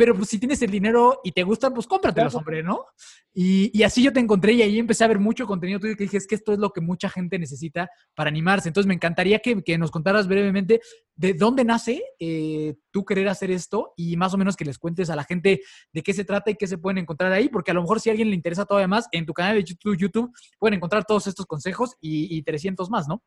[0.00, 2.86] Pero pues si tienes el dinero y te gustan, pues cómpratelos, hombre, ¿no?
[3.34, 6.04] Y, y, así yo te encontré y ahí empecé a ver mucho contenido tuyo que
[6.04, 8.70] dije, es que esto es lo que mucha gente necesita para animarse.
[8.70, 10.80] Entonces me encantaría que, que nos contaras brevemente
[11.16, 15.10] de dónde nace eh, tú querer hacer esto y más o menos que les cuentes
[15.10, 15.60] a la gente
[15.92, 18.08] de qué se trata y qué se pueden encontrar ahí, porque a lo mejor si
[18.08, 21.26] a alguien le interesa todavía más, en tu canal de YouTube, YouTube pueden encontrar todos
[21.26, 23.22] estos consejos y, y 300 más, ¿no?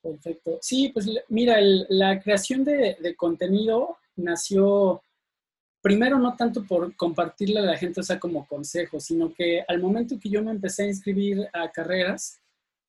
[0.00, 0.58] Perfecto.
[0.62, 1.56] Sí, pues mira,
[1.88, 5.02] la creación de, de contenido nació
[5.86, 9.80] primero no tanto por compartirle a la gente, o sea, como consejo, sino que al
[9.80, 12.40] momento que yo me empecé a inscribir a carreras,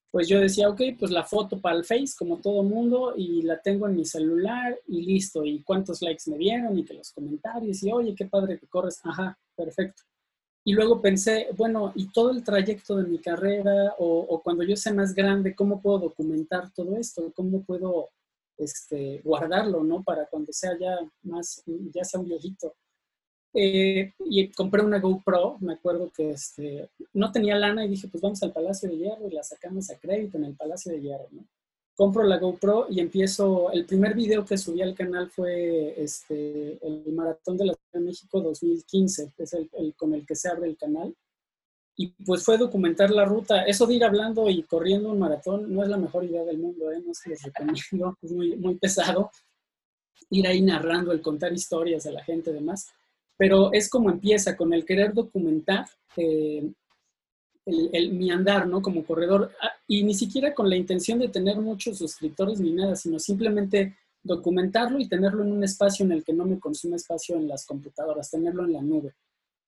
[0.10, 3.62] pues yo decía, ok, pues la foto para el Face, como todo mundo, y la
[3.62, 7.84] tengo en mi celular y listo, y cuántos likes me dieron, y que los comentarios,
[7.84, 10.02] y oye, qué padre que corres, ajá, perfecto.
[10.64, 14.76] Y luego pensé, bueno, y todo el trayecto de mi carrera, o, o cuando yo
[14.76, 17.32] sea más grande, ¿cómo puedo documentar todo esto?
[17.36, 18.10] ¿Cómo puedo
[18.58, 20.02] este, guardarlo, ¿no?
[20.02, 21.62] Para cuando sea ya más,
[21.94, 22.74] ya sea un viejito.
[23.54, 28.22] Eh, y compré una GoPro, me acuerdo que este, no tenía lana y dije, pues
[28.22, 31.28] vamos al Palacio de Hierro y la sacamos a crédito en el Palacio de Hierro,
[31.32, 31.46] ¿no?
[31.96, 37.12] Compro la GoPro y empiezo, el primer video que subí al canal fue este, el
[37.12, 40.78] Maratón de la Ciudad de México 2015, es el, con el que se abre el
[40.78, 41.16] canal.
[41.96, 43.64] Y pues fue documentar la ruta.
[43.64, 46.92] Eso de ir hablando y corriendo un maratón no es la mejor idea del mundo,
[46.92, 47.02] ¿eh?
[47.04, 49.32] no se los recomiendo, es muy, muy pesado.
[50.30, 52.92] Ir ahí narrando, el contar historias a la gente y demás
[53.38, 55.86] pero es como empieza con el querer documentar
[56.18, 56.70] eh,
[57.66, 58.82] el, mi andar, ¿no?
[58.82, 62.96] Como corredor, ah, y ni siquiera con la intención de tener muchos suscriptores ni nada,
[62.96, 67.36] sino simplemente documentarlo y tenerlo en un espacio en el que no me consume espacio
[67.36, 69.14] en las computadoras, tenerlo en la nube.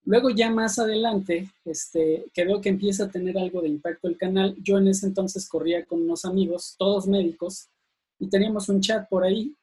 [0.05, 4.17] Luego ya más adelante, este, que veo que empieza a tener algo de impacto el
[4.17, 7.67] canal, yo en ese entonces corría con unos amigos, todos médicos,
[8.17, 9.53] y teníamos un chat por ahí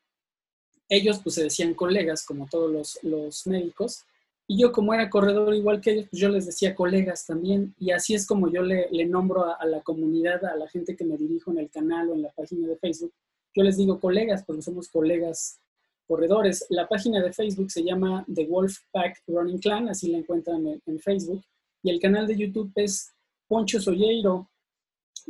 [0.89, 4.05] ellos pues se decían colegas como todos los, médicos
[4.49, 7.91] y yo como era corredor igual que ellos, pues yo les decía colegas también y
[7.91, 11.51] así es como yo le, nombro a, la comunidad, a la gente que me dirijo
[11.51, 13.13] en el canal o en la página de Facebook,
[13.55, 15.59] yo les digo colegas porque somos colegas
[16.07, 16.67] corredores.
[16.69, 21.01] La página de Facebook se llama The Wolfpack Running Clan, así la encuentran en, en
[21.01, 21.43] Facebook
[21.87, 23.13] y el canal de YouTube es
[23.47, 24.51] Poncho Solleiro.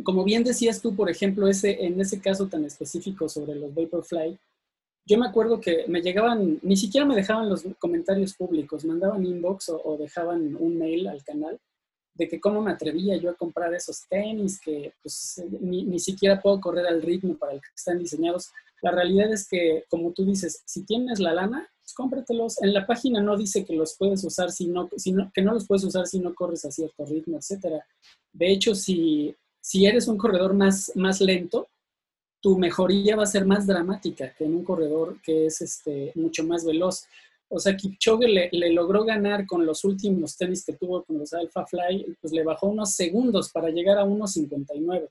[0.02, 4.38] Como bien decías tú, por ejemplo, ese, en ese caso tan específico sobre los Vaporfly,
[5.06, 9.68] yo me acuerdo que me llegaban, ni siquiera me dejaban los comentarios públicos, mandaban inbox
[9.68, 11.58] o, dejaban un mail al canal
[12.14, 16.40] de que cómo me atrevía yo a comprar esos tenis, que pues ni, ni, siquiera
[16.40, 18.50] puedo correr al ritmo para el que están diseñados.
[18.82, 22.60] La realidad es que, como tú dices, si tienes la lana, pues cómpratelos.
[22.62, 25.52] En la página no dice que los puedes usar si no, si no, que no
[25.52, 27.80] los puedes usar si no corres a cierto ritmo, etc.
[28.32, 31.68] De hecho, si, si eres un corredor más, más lento,
[32.46, 36.44] tu mejoría va a ser más dramática que en un corredor que es este, mucho
[36.44, 37.04] más veloz.
[37.48, 41.32] O sea, Kipchoge le, le, logró ganar con los últimos tenis que tuvo con los
[41.32, 45.08] Alpha Fly, pues le bajó unos segundos para llegar a 1.59.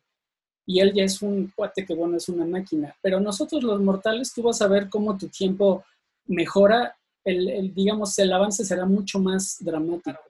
[0.65, 2.95] Y él ya es un cuate que, bueno, es una máquina.
[3.01, 5.83] Pero nosotros los mortales, tú vas a ver cómo tu tiempo
[6.27, 10.21] mejora, el, digamos, el avance será mucho más dramático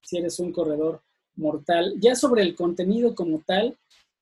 [0.00, 1.02] si eres un corredor
[1.36, 1.92] mortal.
[2.00, 3.76] Ya sobre el contenido como tal,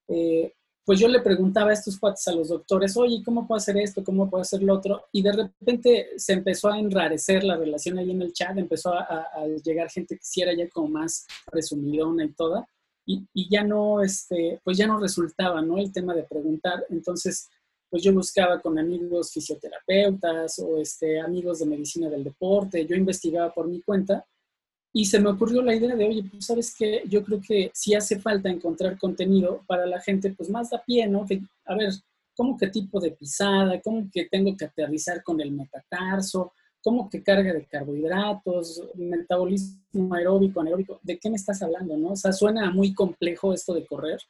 [0.08, 0.52] eh,
[0.84, 4.02] pues yo le preguntaba a estos cuates, a los doctores, oye, ¿cómo puedo hacer esto?
[4.02, 5.06] ¿Cómo puedo hacer lo otro?
[5.12, 9.26] Y de repente se empezó a enrarecer la relación ahí en el chat, empezó a,
[9.64, 12.66] llegar gente que sí era ya como más resumidona y toda,
[13.06, 15.78] y, y, ya no, este, pues ya no resultaba, ¿no?
[15.78, 16.86] El tema de preguntar.
[16.88, 17.48] Entonces,
[17.90, 23.52] pues yo buscaba con amigos fisioterapeutas o este, amigos de medicina del deporte, yo investigaba
[23.52, 24.24] por mi cuenta
[24.92, 27.94] y se me ocurrió la idea de, oye, pues sabes que yo creo que sí
[27.94, 31.24] hace falta encontrar contenido para la gente, pues más da pie, ¿no?
[31.24, 31.92] Que, a ver,
[32.36, 33.80] ¿cómo qué tipo de pisada?
[33.80, 36.52] ¿Cómo que tengo que aterrizar con el metatarso?
[36.82, 38.82] ¿Cómo que carga de carbohidratos?
[38.94, 41.00] Metabolismo aeróbico, anaeróbico.
[41.02, 42.10] ¿De qué me estás hablando, no?
[42.12, 44.20] O sea, suena muy complejo esto de correr.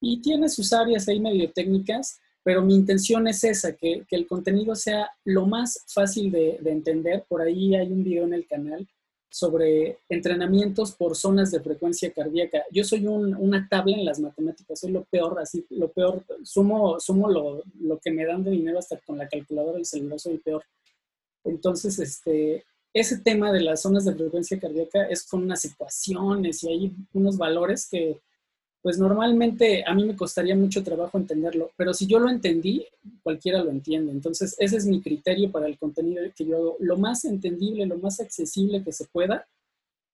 [0.00, 4.28] Y tiene sus áreas ahí medio técnicas, pero mi intención es esa, que, que el
[4.28, 7.24] contenido sea lo más fácil de, de entender.
[7.28, 8.86] Por ahí hay un video en el canal
[9.32, 12.64] sobre entrenamientos por zonas de frecuencia cardíaca.
[12.70, 17.30] Yo soy una tabla en las matemáticas, soy lo peor, así, lo peor, sumo, sumo
[17.30, 20.40] lo, lo, que me dan de dinero hasta con la calculadora del celular, soy el
[20.40, 20.62] peor.
[21.44, 26.68] Entonces, este, ese tema de las zonas de frecuencia cardíaca es con unas ecuaciones y
[26.68, 28.20] hay unos valores que,
[28.82, 32.84] pues normalmente a mí me costaría mucho trabajo entenderlo, pero si yo lo entendí,
[33.22, 34.10] cualquiera lo entiende.
[34.10, 37.98] Entonces, ese es mi criterio para el contenido que yo hago, lo más entendible, lo
[37.98, 39.46] más accesible que se pueda,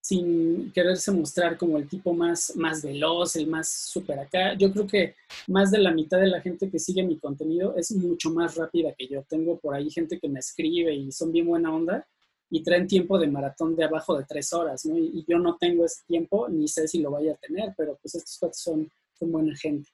[0.03, 4.55] sin quererse mostrar como el tipo más, más veloz, el más súper acá.
[4.55, 5.15] Yo creo que
[5.49, 8.95] más de la mitad de la gente que sigue mi contenido es mucho más rápida
[8.97, 9.23] que yo.
[9.29, 12.07] Tengo por ahí gente que me escribe y son bien buena onda
[12.51, 14.97] y traen tiempo de maratón de abajo de tres horas, ¿no?
[14.97, 18.15] Y, yo no tengo ese tiempo, ni sé si lo vaya a tener, pero pues
[18.15, 19.91] estos cuates son, son buena gente.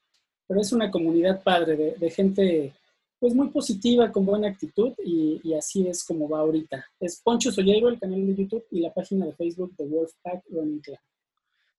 [0.47, 2.75] Pero es una comunidad padre de, de gente
[3.19, 6.85] pues muy positiva, con buena actitud y, y, así es como va ahorita.
[7.01, 10.81] Es Poncho Soyeiro, el canal de YouTube y la página de Facebook de Wolfpack Running
[10.81, 10.99] Club.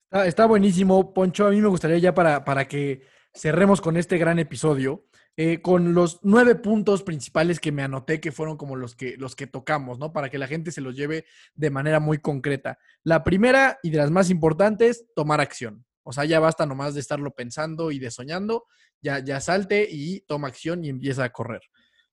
[0.05, 1.45] Está, está, buenísimo, Poncho.
[1.45, 5.03] A mí me gustaría ya para, para que cerremos con este gran episodio,
[5.37, 9.35] eh, con los nueve puntos principales que me anoté, que fueron como los que, los
[9.35, 10.13] que tocamos, ¿no?
[10.13, 11.25] Para que la gente se los lleve
[11.55, 12.79] de manera muy concreta.
[13.03, 15.85] La primera y de las más importantes, tomar acción.
[16.03, 18.65] O sea, ya basta nomás de estarlo pensando y de soñando,
[19.01, 21.61] ya, ya salte y toma acción y empieza a correr.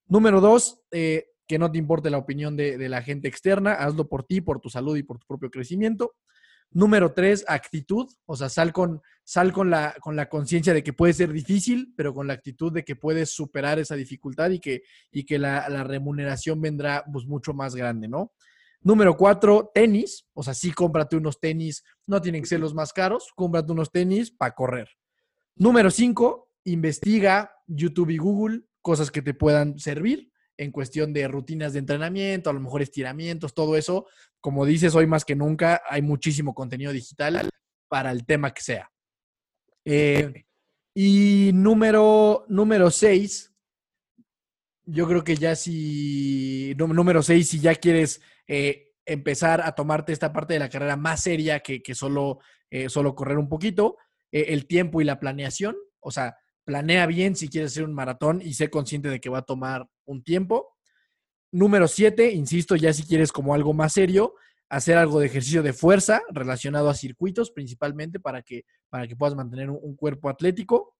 [0.05, 4.09] Número dos, eh, que no te importe la opinión de, de la gente externa, hazlo
[4.09, 6.15] por ti, por tu salud y por tu propio crecimiento.
[6.73, 8.09] Número tres, actitud.
[8.25, 11.93] O sea, sal con, sal con la, con la conciencia de que puede ser difícil,
[11.95, 15.69] pero con la actitud de que puedes superar esa dificultad y que, y que la,
[15.69, 18.33] la remuneración vendrá pues, mucho más grande, ¿no?
[18.81, 20.25] Número cuatro, tenis.
[20.33, 21.83] O sea, sí, cómprate unos tenis.
[22.05, 23.31] No tienen que ser los más caros.
[23.35, 24.89] Cómprate unos tenis para correr.
[25.55, 31.73] Número cinco, investiga YouTube y Google cosas que te puedan servir en cuestión de rutinas
[31.73, 34.07] de entrenamiento, a lo mejor estiramientos, todo eso.
[34.39, 37.49] Como dices, hoy más que nunca hay muchísimo contenido digital
[37.87, 38.91] para el tema que sea.
[39.85, 40.45] Eh,
[40.93, 43.53] y número, número seis,
[44.85, 50.31] yo creo que ya si, número seis, si ya quieres eh, empezar a tomarte esta
[50.31, 52.39] parte de la carrera más seria que, que solo,
[52.69, 53.97] eh, solo correr un poquito,
[54.31, 56.35] el tiempo y la planeación, o sea,
[56.65, 59.87] planea bien si quieres hacer un maratón y sé consciente de que va a tomar
[60.05, 60.75] un tiempo.
[61.51, 64.35] Número siete, insisto, ya si quieres como algo más serio,
[64.69, 69.35] hacer algo de ejercicio de fuerza relacionado a circuitos principalmente para que, para que puedas
[69.35, 70.95] mantener un, cuerpo atlético.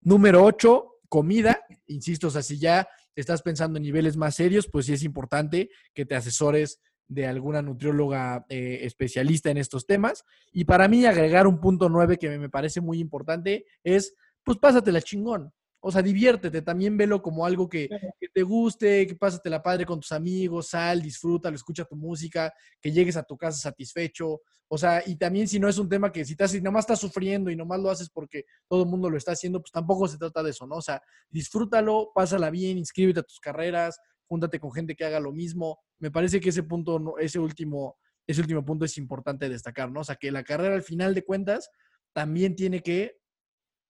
[0.00, 1.64] Número ocho, comida.
[1.88, 5.70] Insisto, o sea, si ya estás pensando en niveles más serios, pues sí es importante
[5.92, 10.24] que te asesores de alguna nutrióloga eh, especialista en estos temas.
[10.52, 14.14] Y para mí agregar un punto nueve que me parece muy importante es
[14.46, 15.52] pues pásatela chingón.
[15.80, 17.88] O sea, diviértete, también velo como algo que,
[18.18, 22.90] que, te guste, que pásatela padre con tus amigos, sal, disfrútalo, escucha tu música, que
[22.90, 24.40] llegues a tu casa satisfecho.
[24.68, 27.00] O sea, y también si no es un tema que si, estás, si nomás estás
[27.00, 30.16] sufriendo y nomás lo haces porque todo el mundo lo está haciendo, pues tampoco se
[30.16, 30.76] trata de eso, ¿no?
[30.76, 35.32] O sea, disfrútalo, pásala bien, inscríbete a tus carreras, júntate con gente que haga lo
[35.32, 35.80] mismo.
[35.98, 40.00] Me parece que ese punto, ese último, ese último punto es importante destacar, ¿no?
[40.00, 41.68] O sea, que la carrera al final de cuentas
[42.12, 43.18] también tiene que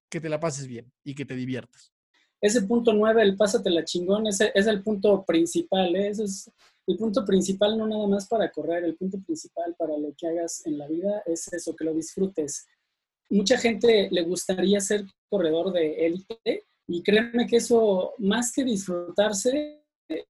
[0.09, 1.91] que te la pases bien y que te diviertas.
[2.39, 6.09] Ese punto nueve, el pásatela chingón, ese es el punto principal, ¿eh?
[6.09, 6.51] Es
[6.85, 10.65] el punto principal no nada más para correr, el punto principal para lo que hagas
[10.65, 12.67] en la vida es eso, que lo disfrutes.
[13.29, 19.83] Mucha gente le gustaría ser corredor de élite y créeme que eso, más que disfrutarse,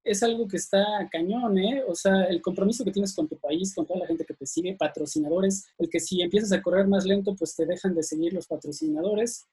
[0.03, 1.83] es algo que está cañón, ¿eh?
[1.87, 4.47] O sea, el compromiso que tienes con tu país, con toda la gente que te
[4.47, 8.33] sigue, patrocinadores, el que si empiezas a correr más lento, pues te dejan de seguir
[8.33, 9.45] los patrocinadores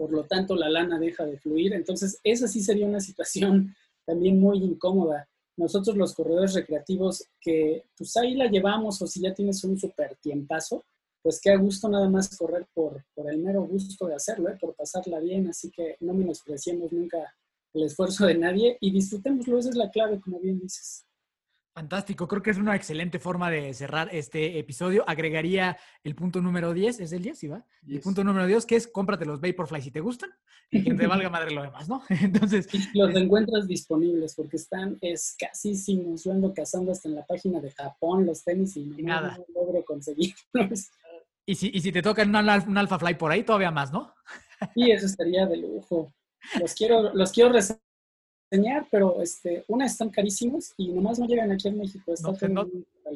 [0.00, 1.74] por lo tanto la lana deja de fluir.
[1.74, 3.76] Entonces, esa sí sería una situación
[4.06, 5.28] también muy incómoda.
[5.58, 10.16] Nosotros los corredores recreativos que pues ahí la llevamos o si ya tienes un súper
[10.16, 10.86] tiempazo,
[11.22, 14.56] pues qué a gusto nada más correr por, por el mero gusto de hacerlo, ¿eh?
[14.58, 17.18] por pasarla bien, así que no menospreciemos nunca
[17.74, 21.04] el esfuerzo de nadie y disfrutémoslo, esa es la clave, como bien dices.
[21.72, 25.04] Fantástico, creo que es una excelente forma de cerrar este episodio.
[25.06, 27.38] Agregaría el punto número 10, ¿es el 10?
[27.38, 27.64] ¿Sí va?
[27.86, 27.96] Yes.
[27.96, 30.30] El punto número 10, que es cómprate los Vaporfly si te gustan
[30.68, 32.02] y que te valga madre lo demás, ¿no?
[32.22, 32.66] Entonces...
[32.74, 36.24] Y los encuentras disponibles porque están escasísimos.
[36.24, 39.38] Yo ando cazando hasta en la página de Japón los tenis y, y nada.
[39.38, 40.90] no logro conseguirlos.
[41.46, 44.12] Y si, y si te toca un, un Alpha Fly por ahí, todavía más, ¿no?
[44.74, 46.12] Sí, eso estaría de lujo.
[46.60, 47.50] Los quiero, los quiero
[48.50, 52.12] enseñar, pero este, una están carísimos y nomás no llegan aquí en México.
[52.22, 52.68] No, no,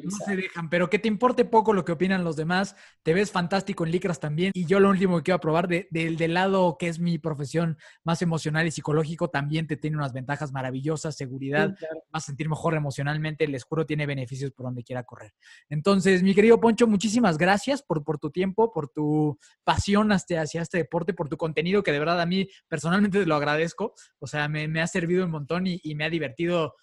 [0.03, 2.75] no, se dejan, pero que te importe poco lo que opinan los demás.
[3.03, 4.51] Te ves fantástico en Licras también.
[4.53, 8.21] Y yo lo último que quiero probar de, del, lado que es mi profesión más
[8.21, 12.03] emocional y psicológico, también te tiene unas ventajas maravillosas, seguridad, sí, claro.
[12.11, 13.47] vas a sentir mejor emocionalmente.
[13.47, 15.33] Les juro, tiene beneficios por donde quiera correr.
[15.69, 20.61] Entonces, mi querido Poncho, muchísimas gracias por, por tu tiempo, por tu pasión hacia, hacia
[20.61, 23.93] este deporte, por tu contenido, que de verdad a mí personalmente te lo agradezco.
[24.19, 26.75] O sea, me, me ha servido un montón y, y me ha divertido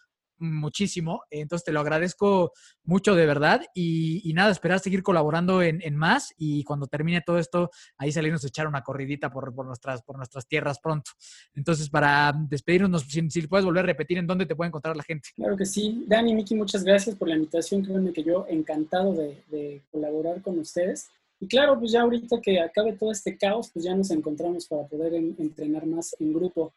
[0.43, 1.23] muchísimo.
[1.31, 2.53] Entonces te lo agradezco
[2.85, 7.71] mucho de verdad y, nada, esperar seguir colaborando en, más y cuando termine todo esto,
[7.97, 11.13] ahí salirnos a echar una corridita por, nuestras, por nuestras tierras pronto.
[11.55, 15.03] Entonces, para despedirnos, si, si, puedes volver a repetir en dónde te puede encontrar la
[15.03, 15.31] gente.
[15.35, 16.05] Claro que sí.
[16.07, 17.83] Dani, Miki, muchas gracias por la invitación.
[17.83, 21.09] Créanme que yo encantado de, de colaborar con ustedes.
[21.43, 24.87] Y claro, pues ya ahorita que acabe todo este caos, pues ya nos encontramos para
[24.87, 26.73] poder entrenar más en grupo.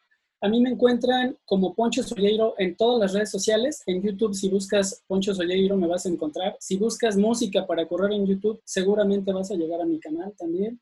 [0.46, 3.82] A mí me encuentran como Poncho Solleiro en todas las redes sociales.
[3.84, 6.56] En YouTube, si buscas Poncho Solleiro, me vas a encontrar.
[6.60, 10.80] Si buscas música para correr en YouTube, seguramente vas a llegar a mi canal también.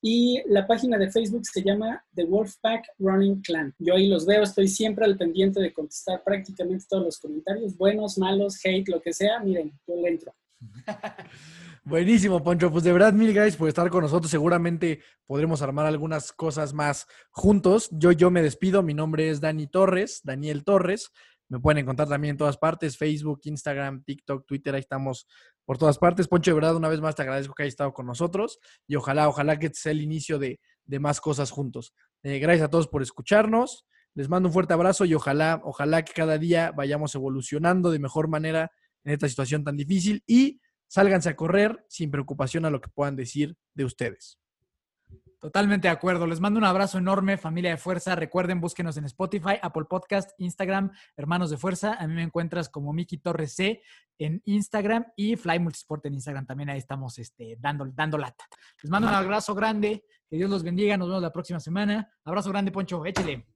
[0.00, 3.74] Y la página de Facebook se llama The Wolfpack Running Clan.
[3.78, 8.16] Yo ahí los veo, estoy siempre al pendiente de contestar prácticamente todos los comentarios, buenos,
[8.16, 9.40] malos, hate, lo que sea.
[9.40, 10.34] Miren, yo le entro.
[11.84, 12.70] Buenísimo, Poncho.
[12.70, 14.30] Pues de verdad, mil gracias por estar con nosotros.
[14.30, 17.88] Seguramente podremos armar algunas cosas más juntos.
[17.90, 18.84] Yo, yo me despido.
[18.84, 21.10] Mi nombre es Dani Torres, Daniel Torres.
[21.48, 25.26] Me pueden encontrar también en todas partes, Facebook, Instagram, TikTok, Twitter, ahí estamos
[25.64, 26.28] por todas partes.
[26.28, 29.28] Poncho, de verdad, una vez más te agradezco que hayas estado con nosotros y ojalá,
[29.28, 30.60] ojalá que este sea el inicio de,
[31.00, 31.94] más cosas juntos.
[32.22, 33.86] Eh, gracias a todos por escucharnos.
[34.14, 38.28] Les mando un fuerte abrazo y ojalá, ojalá que cada día vayamos evolucionando de mejor
[38.28, 38.70] manera
[39.04, 40.60] en esta situación tan difícil y
[40.92, 44.38] sálganse a correr sin preocupación a lo que puedan decir de ustedes.
[45.40, 46.26] Totalmente de acuerdo.
[46.26, 48.14] Les mando un abrazo enorme, familia de fuerza.
[48.14, 51.94] Recuerden, búsquenos en Spotify, Apple Podcast, Instagram, Hermanos de Fuerza.
[51.94, 53.82] A mí me encuentras como Miki Torres C
[54.18, 56.44] en Instagram y Fly Multisport en Instagram.
[56.44, 58.44] También ahí estamos este, dando, dando lata.
[58.82, 60.04] Les mando un abrazo grande.
[60.28, 60.98] Que Dios los bendiga.
[60.98, 62.12] Nos vemos la próxima semana.
[62.22, 63.06] Abrazo grande, Poncho.
[63.06, 63.46] Échale.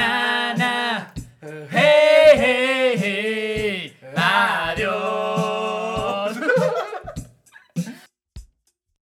[0.00, 0.49] night.